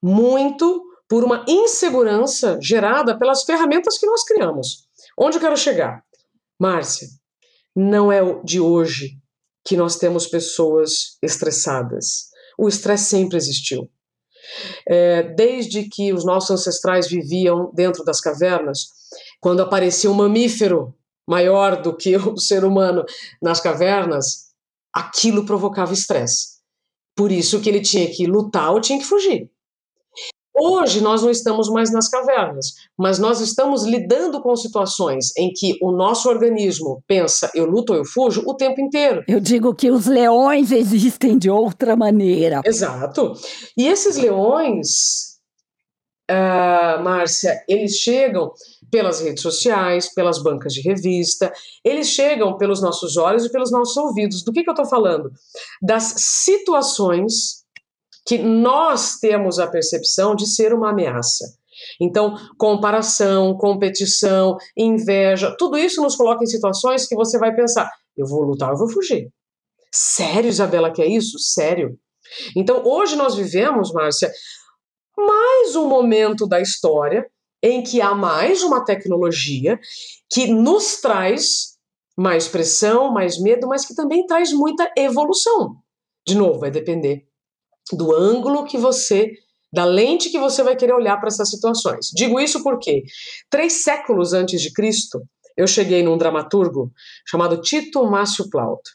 muito 0.03 0.88
por 1.09 1.25
uma 1.25 1.45
insegurança 1.49 2.59
gerada 2.61 3.19
pelas 3.19 3.43
ferramentas 3.45 3.97
que 3.99 4.07
nós 4.07 4.25
criamos. 4.25 4.87
Onde 5.17 5.39
eu 5.39 5.41
quero 5.41 5.57
chegar? 5.57 6.05
Márcia, 6.61 7.09
não 7.75 8.13
é 8.13 8.21
de 8.45 8.61
hoje 8.61 9.17
que 9.65 9.77
nós 9.77 9.97
temos 9.97 10.27
pessoas 10.27 11.17
estressadas. 11.23 12.29
O 12.59 12.69
estresse 12.69 13.05
sempre 13.05 13.37
existiu. 13.37 13.89
É, 14.87 15.23
desde 15.23 15.89
que 15.89 16.13
os 16.13 16.25
nossos 16.25 16.51
ancestrais 16.51 17.09
viviam 17.09 17.71
dentro 17.75 18.05
das 18.05 18.21
cavernas, 18.21 18.89
quando 19.41 19.61
aparecia 19.61 20.11
um 20.11 20.15
mamífero 20.15 20.95
maior 21.27 21.81
do 21.81 21.97
que 21.97 22.17
o 22.19 22.39
ser 22.39 22.65
humano 22.65 23.05
nas 23.41 23.61
cavernas, 23.61 24.49
aquilo 24.93 25.45
provocava 25.45 25.93
estresse. 25.93 26.59
Por 27.15 27.31
isso 27.31 27.61
que 27.61 27.69
ele 27.69 27.81
tinha 27.81 28.09
que 28.11 28.27
lutar 28.27 28.73
ou 28.73 28.81
tinha 28.81 28.99
que 28.99 29.05
fugir. 29.05 29.51
Hoje 30.61 31.01
nós 31.01 31.23
não 31.23 31.31
estamos 31.31 31.69
mais 31.69 31.93
nas 31.93 32.09
cavernas, 32.09 32.75
mas 32.97 33.19
nós 33.19 33.41
estamos 33.41 33.85
lidando 33.85 34.41
com 34.43 34.55
situações 34.57 35.33
em 35.37 35.53
que 35.53 35.79
o 35.81 35.93
nosso 35.93 36.29
organismo 36.29 37.03
pensa 37.07 37.51
eu 37.55 37.65
luto 37.65 37.93
ou 37.93 37.99
eu 37.99 38.05
fujo 38.05 38.43
o 38.47 38.55
tempo 38.55 38.81
inteiro. 38.81 39.23
Eu 39.29 39.41
digo 39.41 39.75
que 39.75 39.91
os 39.91 40.07
leões 40.07 40.73
existem 40.73 41.39
de 41.39 41.49
outra 41.49 41.97
maneira. 41.97 42.61
Exato. 42.65 43.35
E 43.77 43.87
esses 43.87 44.17
leões, 44.17 45.39
uh, 46.31 47.03
Márcia, 47.03 47.63
eles 47.69 47.97
chegam 47.97 48.53
pelas 48.91 49.21
redes 49.21 49.43
sociais, 49.43 50.13
pelas 50.13 50.43
bancas 50.43 50.73
de 50.73 50.81
revista, 50.81 51.53
eles 51.85 52.09
chegam 52.09 52.57
pelos 52.57 52.81
nossos 52.81 53.17
olhos 53.17 53.45
e 53.45 53.53
pelos 53.53 53.71
nossos 53.71 53.97
ouvidos. 53.97 54.43
Do 54.43 54.53
que, 54.53 54.63
que 54.63 54.71
eu 54.71 54.75
estou 54.75 54.87
falando? 54.87 55.31
Das 55.83 56.15
situações 56.17 57.58
que 58.29 58.37
nós 58.37 59.19
temos 59.19 59.59
a 59.59 59.67
percepção 59.67 60.37
de 60.37 60.47
ser 60.47 60.75
uma 60.75 60.91
ameaça. 60.91 61.57
Então, 61.99 62.37
comparação, 62.59 63.57
competição, 63.57 64.59
inveja, 64.77 65.57
tudo 65.59 65.79
isso 65.79 66.03
nos 66.03 66.15
coloca 66.15 66.45
em 66.45 66.47
situações 66.47 67.07
que 67.07 67.17
você 67.17 67.39
vai 67.39 67.55
pensar: 67.55 67.91
eu 68.15 68.27
vou 68.27 68.43
lutar, 68.43 68.71
eu 68.71 68.77
vou 68.77 68.91
fugir. 68.91 69.33
Sério, 69.91 70.51
Isabela, 70.51 70.93
que 70.93 71.01
é 71.01 71.07
isso? 71.07 71.39
Sério. 71.39 71.99
Então, 72.55 72.83
hoje 72.85 73.17
nós 73.17 73.35
vivemos, 73.35 73.93
Márcia, 73.93 74.31
mais 75.17 75.75
um 75.75 75.89
momento 75.89 76.47
da 76.47 76.61
história 76.61 77.27
em 77.63 77.83
que 77.83 78.03
há 78.03 78.15
mais 78.15 78.63
uma 78.63 78.85
tecnologia 78.85 79.81
que 80.31 80.47
nos 80.47 81.01
traz 81.01 81.79
mais 82.15 82.47
pressão, 82.47 83.11
mais 83.11 83.41
medo, 83.41 83.67
mas 83.67 83.87
que 83.87 83.95
também 83.95 84.27
traz 84.27 84.53
muita 84.53 84.93
evolução. 84.97 85.77
De 86.27 86.37
novo, 86.37 86.59
vai 86.59 86.71
depender 86.71 87.28
do 87.93 88.15
ângulo 88.15 88.65
que 88.65 88.77
você, 88.77 89.33
da 89.73 89.85
lente 89.85 90.31
que 90.31 90.39
você 90.39 90.63
vai 90.63 90.77
querer 90.77 90.95
olhar 90.95 91.19
para 91.19 91.29
essas 91.29 91.51
situações. 91.51 92.11
Digo 92.15 92.41
isso 92.41 92.63
porque 92.63 93.03
três 93.51 93.83
séculos 93.83 94.33
antes 94.33 94.61
de 94.61 94.73
Cristo, 94.73 95.23
eu 95.57 95.67
cheguei 95.67 96.03
num 96.03 96.17
dramaturgo 96.17 96.91
chamado 97.27 97.61
Tito 97.61 98.05
Márcio 98.05 98.49
Plauto. 98.49 98.91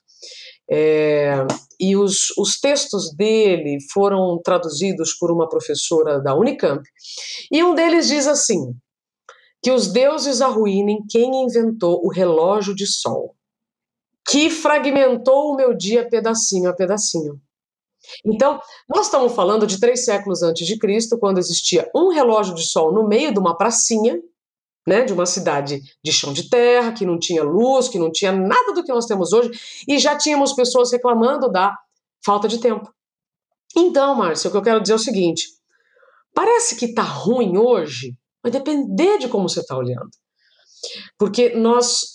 É, 0.71 1.45
e 1.77 1.95
os, 1.97 2.29
os 2.37 2.57
textos 2.59 3.13
dele 3.13 3.77
foram 3.91 4.39
traduzidos 4.41 5.13
por 5.13 5.29
uma 5.29 5.47
professora 5.49 6.19
da 6.21 6.33
Unicamp. 6.33 6.81
E 7.51 7.61
um 7.63 7.75
deles 7.75 8.07
diz 8.07 8.27
assim: 8.27 8.73
que 9.63 9.71
os 9.71 9.87
deuses 9.91 10.41
arruinem 10.41 11.05
quem 11.09 11.43
inventou 11.43 12.01
o 12.03 12.09
relógio 12.09 12.75
de 12.75 12.85
sol, 12.85 13.33
que 14.27 14.49
fragmentou 14.49 15.51
o 15.51 15.55
meu 15.55 15.73
dia 15.73 16.07
pedacinho 16.07 16.69
a 16.69 16.73
pedacinho. 16.73 17.39
Então, 18.25 18.59
nós 18.89 19.05
estamos 19.05 19.33
falando 19.33 19.65
de 19.65 19.79
três 19.79 20.05
séculos 20.05 20.43
antes 20.43 20.65
de 20.67 20.77
Cristo, 20.77 21.17
quando 21.17 21.37
existia 21.37 21.89
um 21.95 22.09
relógio 22.09 22.53
de 22.53 22.63
sol 22.63 22.93
no 22.93 23.07
meio 23.07 23.33
de 23.33 23.39
uma 23.39 23.57
pracinha, 23.57 24.19
né, 24.85 25.03
de 25.03 25.13
uma 25.13 25.25
cidade 25.25 25.81
de 26.03 26.11
chão 26.11 26.33
de 26.33 26.49
terra, 26.49 26.91
que 26.91 27.05
não 27.05 27.17
tinha 27.17 27.43
luz, 27.43 27.87
que 27.87 27.97
não 27.97 28.11
tinha 28.11 28.31
nada 28.31 28.73
do 28.73 28.83
que 28.83 28.91
nós 28.91 29.05
temos 29.05 29.31
hoje, 29.31 29.51
e 29.87 29.97
já 29.97 30.17
tínhamos 30.17 30.53
pessoas 30.53 30.91
reclamando 30.91 31.49
da 31.49 31.73
falta 32.25 32.47
de 32.47 32.59
tempo. 32.59 32.93
Então, 33.75 34.15
Márcia, 34.15 34.47
o 34.47 34.51
que 34.51 34.57
eu 34.57 34.61
quero 34.61 34.81
dizer 34.81 34.93
é 34.93 34.95
o 34.95 34.99
seguinte: 34.99 35.47
parece 36.33 36.75
que 36.75 36.85
está 36.85 37.01
ruim 37.01 37.57
hoje, 37.57 38.15
vai 38.41 38.51
depender 38.51 39.17
de 39.17 39.27
como 39.27 39.47
você 39.47 39.61
está 39.61 39.77
olhando. 39.77 40.09
Porque 41.17 41.55
nós. 41.55 42.12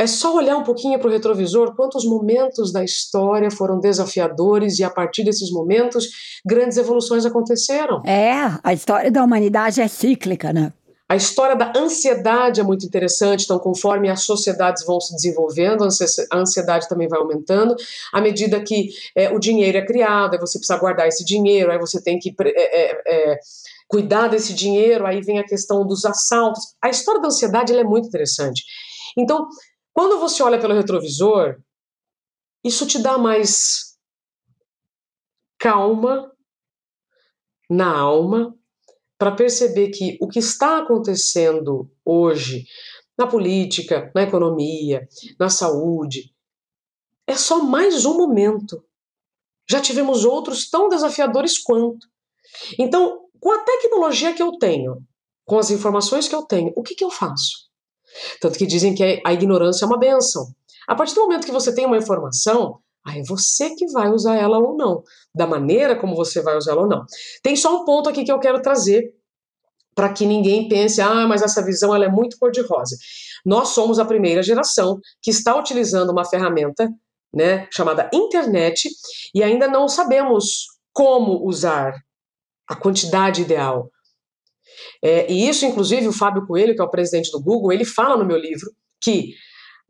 É 0.00 0.06
só 0.06 0.34
olhar 0.34 0.56
um 0.56 0.62
pouquinho 0.62 0.98
para 0.98 1.08
o 1.08 1.12
retrovisor 1.12 1.76
quantos 1.76 2.06
momentos 2.06 2.72
da 2.72 2.82
história 2.82 3.50
foram 3.50 3.78
desafiadores 3.78 4.78
e 4.78 4.82
a 4.82 4.88
partir 4.88 5.22
desses 5.22 5.52
momentos 5.52 6.08
grandes 6.42 6.78
evoluções 6.78 7.26
aconteceram. 7.26 8.02
É, 8.06 8.58
a 8.64 8.72
história 8.72 9.10
da 9.10 9.22
humanidade 9.22 9.78
é 9.78 9.86
cíclica, 9.86 10.54
né? 10.54 10.72
A 11.06 11.16
história 11.16 11.54
da 11.54 11.70
ansiedade 11.76 12.60
é 12.60 12.62
muito 12.62 12.86
interessante, 12.86 13.44
então, 13.44 13.58
conforme 13.58 14.08
as 14.08 14.22
sociedades 14.22 14.86
vão 14.86 14.98
se 14.98 15.14
desenvolvendo, 15.14 15.84
a 15.84 16.38
ansiedade 16.38 16.88
também 16.88 17.06
vai 17.06 17.20
aumentando, 17.20 17.76
à 18.10 18.22
medida 18.22 18.58
que 18.62 18.88
é, 19.14 19.28
o 19.28 19.38
dinheiro 19.38 19.76
é 19.76 19.84
criado, 19.84 20.32
aí 20.32 20.40
você 20.40 20.58
precisa 20.58 20.78
guardar 20.78 21.08
esse 21.08 21.26
dinheiro, 21.26 21.70
aí 21.70 21.78
você 21.78 22.02
tem 22.02 22.18
que 22.18 22.34
é, 22.42 23.32
é, 23.32 23.38
cuidar 23.86 24.28
desse 24.28 24.54
dinheiro, 24.54 25.04
aí 25.04 25.20
vem 25.20 25.38
a 25.38 25.44
questão 25.44 25.86
dos 25.86 26.06
assaltos. 26.06 26.74
A 26.80 26.88
história 26.88 27.20
da 27.20 27.28
ansiedade 27.28 27.76
é 27.76 27.84
muito 27.84 28.08
interessante. 28.08 28.62
Então, 29.18 29.48
quando 29.92 30.18
você 30.18 30.42
olha 30.42 30.60
pelo 30.60 30.74
retrovisor, 30.74 31.60
isso 32.64 32.86
te 32.86 32.98
dá 32.98 33.18
mais 33.18 33.98
calma 35.58 36.32
na 37.68 37.96
alma, 37.96 38.56
para 39.20 39.30
perceber 39.30 39.90
que 39.90 40.16
o 40.18 40.26
que 40.26 40.38
está 40.38 40.78
acontecendo 40.78 41.90
hoje 42.02 42.64
na 43.18 43.26
política, 43.26 44.10
na 44.14 44.22
economia, 44.22 45.06
na 45.38 45.50
saúde, 45.50 46.34
é 47.26 47.36
só 47.36 47.62
mais 47.62 48.06
um 48.06 48.16
momento. 48.16 48.82
Já 49.68 49.80
tivemos 49.80 50.24
outros 50.24 50.70
tão 50.70 50.88
desafiadores 50.88 51.58
quanto. 51.58 52.08
Então, 52.78 53.28
com 53.38 53.52
a 53.52 53.62
tecnologia 53.62 54.34
que 54.34 54.42
eu 54.42 54.52
tenho, 54.58 55.06
com 55.44 55.58
as 55.58 55.70
informações 55.70 56.26
que 56.26 56.34
eu 56.34 56.42
tenho, 56.42 56.72
o 56.74 56.82
que, 56.82 56.94
que 56.94 57.04
eu 57.04 57.10
faço? 57.10 57.69
Tanto 58.40 58.58
que 58.58 58.66
dizem 58.66 58.94
que 58.94 59.20
a 59.24 59.32
ignorância 59.32 59.84
é 59.84 59.86
uma 59.86 59.98
benção. 59.98 60.48
A 60.86 60.94
partir 60.94 61.14
do 61.14 61.22
momento 61.22 61.44
que 61.44 61.52
você 61.52 61.74
tem 61.74 61.86
uma 61.86 61.96
informação, 61.96 62.80
Aí 63.04 63.20
é 63.20 63.24
você 63.24 63.74
que 63.74 63.86
vai 63.92 64.10
usar 64.10 64.36
ela 64.36 64.58
ou 64.58 64.76
não, 64.76 65.02
da 65.34 65.46
maneira 65.46 65.96
como 65.96 66.14
você 66.14 66.42
vai 66.42 66.56
usar 66.56 66.72
ela 66.72 66.82
ou 66.82 66.88
não. 66.88 67.04
Tem 67.42 67.56
só 67.56 67.80
um 67.80 67.84
ponto 67.84 68.08
aqui 68.08 68.24
que 68.24 68.32
eu 68.32 68.38
quero 68.38 68.60
trazer 68.60 69.14
para 69.94 70.12
que 70.12 70.26
ninguém 70.26 70.68
pense, 70.68 71.00
ah, 71.00 71.26
mas 71.26 71.42
essa 71.42 71.64
visão 71.64 71.94
ela 71.94 72.04
é 72.04 72.08
muito 72.08 72.38
cor-de-rosa. 72.38 72.96
Nós 73.44 73.68
somos 73.68 73.98
a 73.98 74.04
primeira 74.04 74.42
geração 74.42 75.00
que 75.22 75.30
está 75.30 75.56
utilizando 75.56 76.10
uma 76.10 76.24
ferramenta, 76.24 76.88
né, 77.32 77.66
chamada 77.70 78.10
internet, 78.12 78.88
e 79.34 79.42
ainda 79.42 79.66
não 79.66 79.88
sabemos 79.88 80.66
como 80.92 81.44
usar 81.46 81.94
a 82.68 82.76
quantidade 82.76 83.42
ideal. 83.42 83.90
É, 85.02 85.30
e 85.30 85.48
isso, 85.48 85.64
inclusive, 85.64 86.08
o 86.08 86.12
Fábio 86.12 86.46
Coelho, 86.46 86.74
que 86.74 86.80
é 86.80 86.84
o 86.84 86.90
presidente 86.90 87.30
do 87.30 87.40
Google, 87.40 87.72
ele 87.72 87.84
fala 87.84 88.16
no 88.16 88.26
meu 88.26 88.36
livro 88.36 88.70
que 89.00 89.34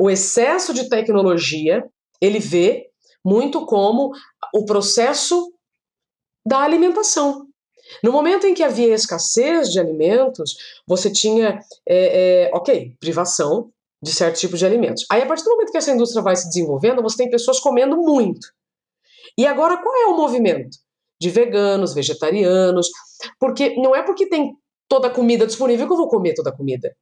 o 0.01 0.09
excesso 0.09 0.73
de 0.73 0.89
tecnologia 0.89 1.85
ele 2.21 2.39
vê 2.39 2.87
muito 3.25 3.67
como 3.67 4.13
o 4.55 4.65
processo 4.65 5.53
da 6.47 6.61
alimentação. 6.61 7.47
No 8.03 8.13
momento 8.13 8.47
em 8.47 8.55
que 8.55 8.63
havia 8.63 8.95
escassez 8.95 9.71
de 9.71 9.81
alimentos, 9.81 10.57
você 10.87 11.11
tinha, 11.11 11.61
é, 11.87 12.47
é, 12.47 12.51
ok, 12.55 12.95
privação 13.01 13.71
de 14.03 14.13
certos 14.13 14.41
tipos 14.41 14.59
de 14.59 14.67
alimentos. 14.67 15.05
Aí, 15.11 15.23
a 15.23 15.27
partir 15.27 15.45
do 15.45 15.51
momento 15.51 15.71
que 15.71 15.77
essa 15.77 15.91
indústria 15.91 16.23
vai 16.23 16.37
se 16.37 16.49
desenvolvendo, 16.49 17.03
você 17.03 17.19
tem 17.19 17.31
pessoas 17.31 17.61
comendo 17.61 17.97
muito. 17.97 18.47
E 19.37 19.47
agora, 19.47 19.77
qual 19.83 19.95
é 19.97 20.07
o 20.07 20.17
movimento? 20.17 20.79
De 21.21 21.29
veganos, 21.29 21.93
vegetarianos, 21.93 22.89
porque 23.39 23.75
não 23.77 23.95
é 23.95 24.03
porque 24.03 24.27
tem 24.27 24.57
toda 24.91 25.07
a 25.07 25.11
comida 25.11 25.47
disponível 25.47 25.87
que 25.87 25.93
eu 25.93 25.97
vou 25.97 26.09
comer 26.09 26.35
toda 26.35 26.51
a 26.51 26.57
comida. 26.57 26.93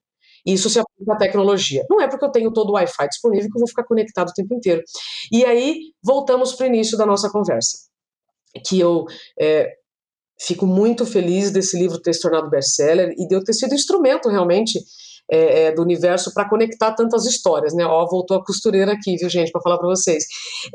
Isso 0.47 0.69
se 0.69 0.79
aplica 0.79 1.15
à 1.15 1.17
tecnologia. 1.17 1.85
Não 1.91 2.01
é 2.01 2.07
porque 2.07 2.25
eu 2.25 2.31
tenho 2.31 2.53
todo 2.53 2.71
o 2.71 2.73
Wi-Fi 2.75 3.09
disponível 3.09 3.51
que 3.51 3.57
eu 3.57 3.61
vou 3.61 3.69
ficar 3.69 3.85
conectado 3.85 4.29
o 4.29 4.33
tempo 4.35 4.55
inteiro. 4.55 4.83
E 5.33 5.45
aí, 5.45 5.81
voltamos 6.05 6.53
para 6.53 6.65
o 6.65 6.69
início 6.69 6.97
da 6.99 7.07
nossa 7.07 7.31
conversa. 7.31 7.79
Que 8.67 8.79
eu 8.79 9.07
é, 9.41 9.73
fico 10.39 10.67
muito 10.67 11.07
feliz 11.07 11.51
desse 11.51 11.79
livro 11.79 12.01
ter 12.01 12.13
se 12.13 12.21
tornado 12.21 12.51
best-seller 12.51 13.15
e 13.19 13.27
de 13.27 13.35
eu 13.35 13.43
ter 13.43 13.55
sido 13.55 13.75
instrumento 13.75 14.29
realmente 14.29 14.79
é, 15.31 15.65
é, 15.65 15.73
do 15.73 15.83
universo 15.83 16.33
para 16.33 16.49
conectar 16.49 16.93
tantas 16.93 17.27
histórias, 17.27 17.75
né? 17.75 17.85
Ó, 17.85 18.07
voltou 18.07 18.37
a 18.37 18.45
costureira 18.45 18.93
aqui, 18.93 19.17
viu, 19.17 19.29
gente, 19.29 19.51
para 19.51 19.63
falar 19.63 19.79
para 19.79 19.89
vocês. 19.89 20.25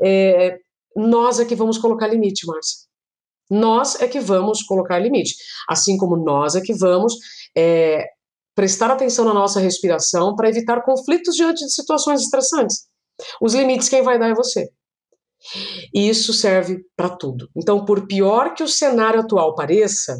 É, 0.02 0.58
nós 0.96 1.40
é 1.40 1.44
que 1.44 1.54
vamos 1.54 1.78
colocar 1.78 2.08
limite, 2.08 2.46
Márcia. 2.46 2.93
Nós 3.50 4.00
é 4.00 4.08
que 4.08 4.20
vamos 4.20 4.62
colocar 4.62 4.98
limite. 4.98 5.34
Assim 5.68 5.96
como 5.96 6.16
nós 6.16 6.54
é 6.54 6.60
que 6.60 6.74
vamos 6.74 7.14
é, 7.56 8.06
prestar 8.54 8.90
atenção 8.90 9.24
na 9.24 9.34
nossa 9.34 9.60
respiração 9.60 10.34
para 10.34 10.48
evitar 10.48 10.82
conflitos 10.82 11.34
diante 11.34 11.64
de 11.64 11.72
situações 11.72 12.22
estressantes. 12.22 12.86
Os 13.40 13.54
limites 13.54 13.88
quem 13.88 14.02
vai 14.02 14.18
dar 14.18 14.28
é 14.28 14.34
você. 14.34 14.68
E 15.92 16.08
isso 16.08 16.32
serve 16.32 16.78
para 16.96 17.10
tudo. 17.10 17.48
Então, 17.54 17.84
por 17.84 18.06
pior 18.06 18.54
que 18.54 18.62
o 18.62 18.68
cenário 18.68 19.20
atual 19.20 19.54
pareça, 19.54 20.18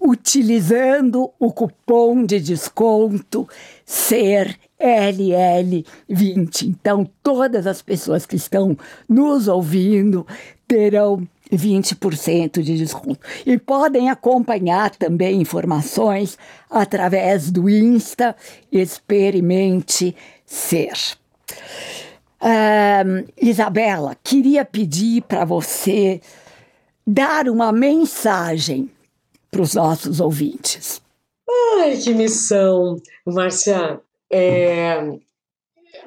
utilizando 0.00 1.30
o 1.38 1.52
cupom 1.52 2.24
de 2.24 2.40
desconto 2.40 3.46
SER 3.84 4.56
LL20. 4.80 6.68
Então, 6.68 7.06
todas 7.22 7.66
as 7.66 7.82
pessoas 7.82 8.24
que 8.24 8.36
estão 8.36 8.74
nos 9.06 9.46
ouvindo 9.46 10.26
terão 10.66 11.28
20% 11.56 12.62
de 12.62 12.76
desconto. 12.76 13.20
E 13.44 13.58
podem 13.58 14.10
acompanhar 14.10 14.90
também 14.90 15.40
informações 15.40 16.38
através 16.68 17.50
do 17.50 17.68
Insta 17.68 18.36
Experimente 18.70 20.14
Ser. 20.46 20.92
Isabela, 23.40 24.16
queria 24.22 24.64
pedir 24.64 25.22
para 25.22 25.44
você 25.44 26.20
dar 27.06 27.48
uma 27.48 27.72
mensagem 27.72 28.90
para 29.50 29.62
os 29.62 29.74
nossos 29.74 30.20
ouvintes. 30.20 31.02
Ai, 31.78 31.96
que 31.96 32.14
missão, 32.14 33.00
Márcia 33.26 34.00
é, 34.30 35.18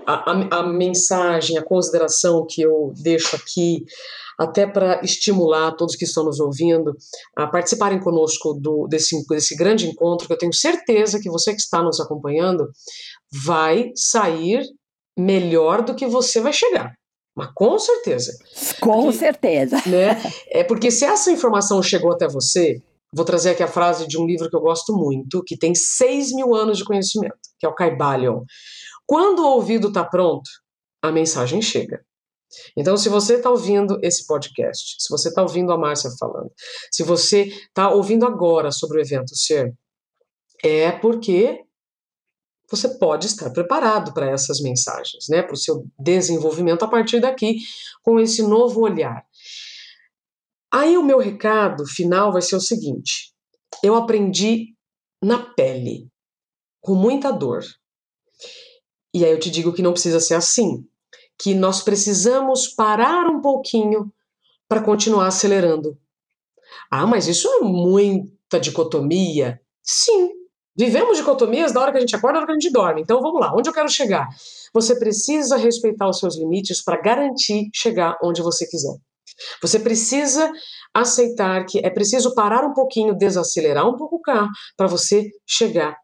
a, 0.06 0.32
a, 0.32 0.60
a, 0.60 0.64
mensagem, 0.64 1.58
a 1.58 1.64
consideração 1.64 2.46
que 2.46 2.62
eu 2.62 2.94
deixo 2.96 3.36
aqui, 3.36 3.86
até 4.44 4.68
para 4.68 5.02
estimular 5.04 5.72
todos 5.72 5.96
que 5.96 6.06
estão 6.06 6.24
nos 6.24 6.40
ouvindo 6.40 6.96
a 7.36 7.48
participarem 7.48 8.00
conosco 8.00 8.54
do, 8.54 8.88
desse, 8.88 9.16
desse 9.28 9.56
grande 9.56 9.88
encontro, 9.88 10.28
que 10.28 10.34
eu 10.34 10.38
tenho 10.38 10.54
certeza 10.54 11.20
que 11.20 11.30
você 11.30 11.52
que 11.54 11.62
está 11.62 11.82
nos 11.82 12.00
acompanhando 12.00 12.70
vai 13.46 13.92
sair 13.96 14.64
melhor 15.18 15.84
do 15.84 15.96
que 15.96 16.06
você 16.06 16.40
vai 16.40 16.54
chegar. 16.54 16.94
Mas 17.36 17.50
com 17.56 17.80
certeza. 17.80 18.32
Com 18.80 19.06
porque, 19.06 19.18
certeza. 19.18 19.78
Né, 19.88 20.22
é 20.50 20.64
porque 20.64 20.92
se 20.92 21.04
essa 21.04 21.32
informação 21.32 21.82
chegou 21.82 22.12
até 22.12 22.28
você, 22.28 22.80
Vou 23.16 23.24
trazer 23.24 23.52
aqui 23.52 23.62
a 23.62 23.68
frase 23.68 24.08
de 24.08 24.18
um 24.18 24.26
livro 24.26 24.50
que 24.50 24.56
eu 24.56 24.60
gosto 24.60 24.92
muito, 24.92 25.44
que 25.44 25.56
tem 25.56 25.76
6 25.76 26.34
mil 26.34 26.56
anos 26.56 26.80
de 26.80 26.84
conhecimento, 26.84 27.38
que 27.60 27.66
é 27.66 27.70
o 27.70 27.76
Caibalion. 27.76 28.44
Quando 29.06 29.44
o 29.44 29.50
ouvido 29.50 29.90
está 29.90 30.04
pronto, 30.04 30.50
a 31.00 31.12
mensagem 31.12 31.62
chega. 31.62 32.04
Então, 32.78 32.98
se 32.98 33.10
você 33.10 33.36
está 33.36 33.50
ouvindo 33.50 34.00
esse 34.02 34.26
podcast, 34.26 34.96
se 35.00 35.10
você 35.10 35.30
está 35.30 35.42
ouvindo 35.42 35.72
a 35.72 35.78
Márcia 35.78 36.12
falando, 36.20 36.52
se 36.92 37.04
você 37.04 37.44
está 37.44 37.90
ouvindo 37.92 38.26
agora 38.26 38.72
sobre 38.72 38.98
o 38.98 39.02
evento 39.02 39.36
Ser, 39.36 39.74
é 40.64 40.92
porque 40.92 41.60
você 42.70 42.90
pode 42.98 43.28
estar 43.28 43.50
preparado 43.52 44.14
para 44.14 44.30
essas 44.30 44.60
mensagens, 44.60 45.26
né? 45.30 45.44
para 45.44 45.54
o 45.54 45.58
seu 45.58 45.86
desenvolvimento 46.00 46.84
a 46.84 46.88
partir 46.88 47.20
daqui, 47.20 47.58
com 48.02 48.20
esse 48.20 48.42
novo 48.42 48.82
olhar. 48.82 49.24
Aí 50.72 50.98
o 50.98 51.04
meu 51.04 51.20
recado 51.20 51.86
final 51.86 52.32
vai 52.32 52.42
ser 52.42 52.56
o 52.56 52.62
seguinte: 52.62 53.32
eu 53.84 53.96
aprendi 53.96 54.74
na 55.22 55.38
pele, 55.54 56.10
com 56.82 56.96
muita 56.96 57.32
dor. 57.32 57.64
E 59.14 59.24
aí 59.24 59.32
eu 59.32 59.40
te 59.40 59.52
digo 59.52 59.72
que 59.72 59.84
não 59.84 59.94
precisa 59.94 60.20
ser 60.20 60.34
assim, 60.34 60.84
que 61.40 61.54
nós 61.54 61.82
precisamos 61.82 62.68
parar 62.68 63.28
um 63.28 63.42
pouquinho 63.42 64.12
para 64.68 64.82
continuar 64.82 65.28
acelerando. 65.28 65.98
Ah, 66.90 67.06
mas 67.06 67.28
isso 67.28 67.48
é 67.48 67.60
muita 67.60 68.60
dicotomia. 68.60 69.60
Sim, 69.82 70.32
vivemos 70.76 71.18
dicotomias 71.18 71.72
da 71.72 71.82
hora 71.82 71.92
que 71.92 71.98
a 71.98 72.02
gente 72.02 72.16
acorda 72.16 72.34
e 72.34 72.36
da 72.36 72.40
hora 72.40 72.48
que 72.48 72.52
a 72.52 72.60
gente 72.60 72.72
dorme. 72.72 73.02
Então 73.02 73.22
vamos 73.22 73.40
lá, 73.40 73.54
onde 73.56 73.70
eu 73.70 73.74
quero 73.74 73.90
chegar? 73.90 74.28
Você 74.74 74.98
precisa 74.98 75.58
respeitar 75.58 76.10
os 76.10 76.20
seus 76.20 76.38
limites 76.38 76.84
para 76.84 77.02
garantir 77.02 77.70
chegar 77.74 78.18
onde 78.24 78.42
você 78.42 78.68
quiser. 78.68 78.96
Você 79.62 79.80
precisa 79.80 80.52
aceitar 80.94 81.66
que 81.66 81.80
é 81.80 81.90
preciso 81.90 82.36
parar 82.36 82.66
um 82.66 82.74
pouquinho, 82.74 83.18
desacelerar 83.18 83.88
um 83.88 83.98
pouco 83.98 84.18
o 84.18 84.22
carro 84.22 84.50
para 84.78 84.88
você 84.88 85.30
chegar, 85.46 85.96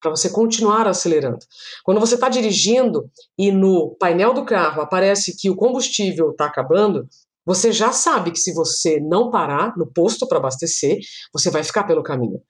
para 0.00 0.10
você 0.10 0.30
continuar 0.30 0.86
acelerando. 0.86 1.38
Quando 1.84 2.00
você 2.00 2.14
está 2.14 2.28
dirigindo 2.28 3.10
e 3.38 3.52
no 3.52 3.96
painel 3.98 4.32
do 4.32 4.44
carro 4.44 4.82
aparece 4.82 5.36
que 5.36 5.50
o 5.50 5.56
combustível 5.56 6.30
está 6.30 6.46
acabando, 6.46 7.06
você 7.44 7.72
já 7.72 7.90
sabe 7.90 8.30
que 8.30 8.38
se 8.38 8.52
você 8.52 9.00
não 9.00 9.30
parar 9.30 9.76
no 9.76 9.90
posto 9.90 10.26
para 10.26 10.38
abastecer, 10.38 10.98
você 11.32 11.50
vai 11.50 11.64
ficar 11.64 11.84
pelo 11.84 12.02
caminho. 12.02 12.40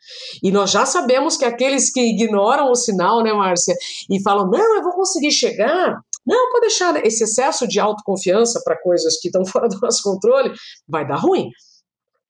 E 0.43 0.51
nós 0.51 0.71
já 0.71 0.85
sabemos 0.85 1.37
que 1.37 1.45
aqueles 1.45 1.93
que 1.93 2.01
ignoram 2.01 2.71
o 2.71 2.75
sinal, 2.75 3.23
né, 3.23 3.33
Márcia, 3.33 3.75
e 4.11 4.23
falam: 4.23 4.51
não, 4.51 4.77
eu 4.77 4.83
vou 4.83 4.93
conseguir 4.93 5.31
chegar, 5.31 5.97
não, 6.27 6.51
pode 6.51 6.67
deixar 6.67 7.05
esse 7.05 7.25
excesso 7.25 7.67
de 7.67 7.81
autoconfiança 7.81 8.61
para 8.65 8.81
coisas 8.81 9.19
que 9.21 9.29
estão 9.29 9.45
fora 9.47 9.69
do 9.69 9.79
nosso 9.81 10.03
controle, 10.03 10.53
vai 10.89 11.07
dar 11.07 11.17
ruim. 11.17 11.49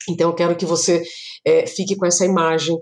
Então, 0.09 0.31
eu 0.31 0.35
quero 0.35 0.57
que 0.57 0.65
você 0.65 1.03
é, 1.45 1.67
fique 1.67 1.97
com 1.97 2.07
essa 2.07 2.25
imagem 2.25 2.77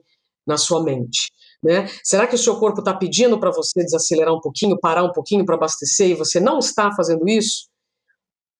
na 0.47 0.57
sua 0.57 0.83
mente. 0.83 1.33
Né? 1.63 1.89
Será 2.05 2.27
que 2.27 2.35
o 2.35 2.39
seu 2.39 2.57
corpo 2.59 2.81
está 2.81 2.95
pedindo 2.95 3.39
para 3.39 3.51
você 3.51 3.83
desacelerar 3.83 4.33
um 4.33 4.41
pouquinho, 4.41 4.79
parar 4.79 5.03
um 5.05 5.13
pouquinho 5.13 5.45
para 5.45 5.57
abastecer 5.57 6.11
e 6.11 6.15
você 6.15 6.39
não 6.39 6.59
está 6.59 6.95
fazendo 6.95 7.29
isso? 7.29 7.69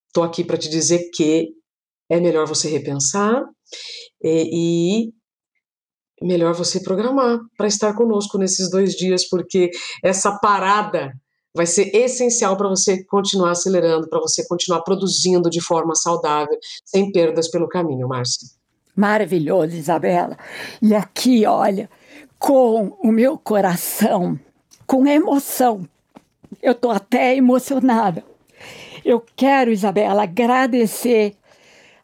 Estou 0.09 0.25
aqui 0.25 0.43
para 0.43 0.57
te 0.57 0.69
dizer 0.69 1.11
que 1.15 1.51
é 2.11 2.19
melhor 2.19 2.47
você 2.47 2.69
repensar 2.69 3.45
e, 4.23 5.11
e 6.21 6.27
melhor 6.27 6.55
você 6.55 6.81
programar 6.81 7.39
para 7.57 7.69
estar 7.69 7.95
conosco 7.95 8.39
nesses 8.39 8.71
dois 8.71 8.95
dias, 8.95 9.29
porque 9.29 9.71
essa 10.03 10.37
parada 10.39 11.13
vai 11.55 11.67
ser 11.67 11.95
essencial 11.95 12.57
para 12.57 12.69
você 12.69 13.05
continuar 13.05 13.53
acelerando, 13.53 14.09
para 14.09 14.21
você 14.21 14.47
continuar 14.47 14.83
produzindo 14.83 15.49
de 15.51 15.61
forma 15.61 15.95
saudável, 15.95 16.57
sem 16.85 17.13
perdas 17.13 17.51
pelo 17.51 17.69
caminho, 17.69 18.09
Márcia. 18.09 18.49
Maravilhoso, 18.95 19.77
Isabela. 19.77 20.37
E 20.83 20.95
aqui, 20.95 21.47
olha, 21.47 21.89
com 22.39 22.97
o 23.03 23.11
meu 23.11 23.37
coração, 23.37 24.39
com 24.87 25.07
emoção, 25.07 25.87
eu 26.63 26.73
estou 26.73 26.91
até 26.91 27.37
emocionada. 27.37 28.25
Eu 29.05 29.25
quero, 29.37 29.71
Isabela, 29.71 30.23
agradecer 30.23 31.35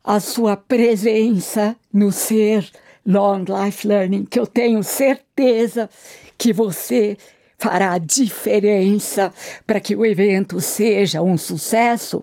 a 0.03 0.21
sua 0.21 0.57
presença 0.57 1.77
no 1.93 2.13
Ser 2.13 2.69
Long 3.07 3.45
Life 3.49 3.87
Learning, 3.87 4.25
que 4.25 4.39
eu 4.39 4.47
tenho 4.47 4.83
certeza 4.83 5.89
que 6.37 6.53
você 6.53 7.17
fará 7.59 7.97
diferença 7.99 9.33
para 9.67 9.81
que 9.81 9.97
o 9.97 10.05
evento 10.05 10.61
seja 10.61 11.23
um 11.23 11.39
sucesso 11.39 12.23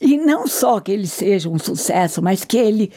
e 0.00 0.16
não 0.16 0.46
só 0.46 0.80
que 0.80 0.90
ele 0.90 1.06
seja 1.06 1.48
um 1.48 1.58
sucesso, 1.58 2.20
mas 2.20 2.44
que 2.44 2.56
ele 2.58 2.90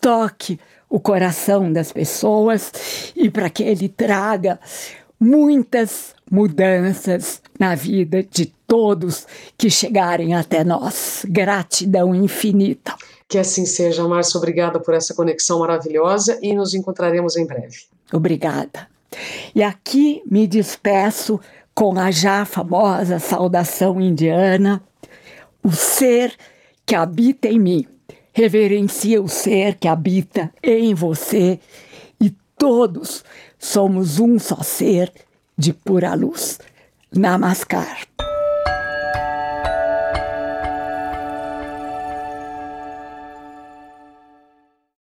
toque 0.00 0.58
o 0.90 0.98
coração 0.98 1.72
das 1.72 1.92
pessoas 1.92 2.72
e 3.14 3.30
para 3.30 3.48
que 3.48 3.62
ele 3.62 3.88
traga 3.88 4.58
muitas 5.18 6.14
mudanças 6.28 7.40
na 7.58 7.76
vida 7.76 8.22
de 8.24 8.46
todos 8.66 9.26
que 9.56 9.70
chegarem 9.70 10.34
até 10.34 10.64
nós. 10.64 11.24
Gratidão 11.28 12.12
infinita. 12.14 12.94
Que 13.28 13.38
assim 13.38 13.64
seja, 13.64 14.06
Márcia. 14.08 14.38
Obrigada 14.38 14.80
por 14.80 14.92
essa 14.92 15.14
conexão 15.14 15.60
maravilhosa 15.60 16.36
e 16.42 16.52
nos 16.52 16.74
encontraremos 16.74 17.36
em 17.36 17.46
breve. 17.46 17.84
Obrigada. 18.12 18.88
E 19.54 19.62
aqui 19.62 20.22
me 20.28 20.46
despeço 20.46 21.38
com 21.72 21.98
a 21.98 22.10
já 22.10 22.44
famosa 22.44 23.20
saudação 23.20 24.00
indiana: 24.00 24.82
o 25.62 25.70
ser 25.70 26.34
que 26.84 26.94
habita 26.94 27.46
em 27.46 27.58
mim 27.58 27.86
reverencia 28.32 29.20
o 29.20 29.28
ser 29.28 29.74
que 29.74 29.88
habita 29.88 30.52
em 30.62 30.94
você 30.94 31.58
e 32.20 32.30
todos 32.56 33.24
somos 33.58 34.18
um 34.18 34.38
só 34.38 34.62
ser 34.62 35.12
de 35.56 35.72
pura 35.72 36.14
luz. 36.14 36.58
Namaskar. 37.12 38.06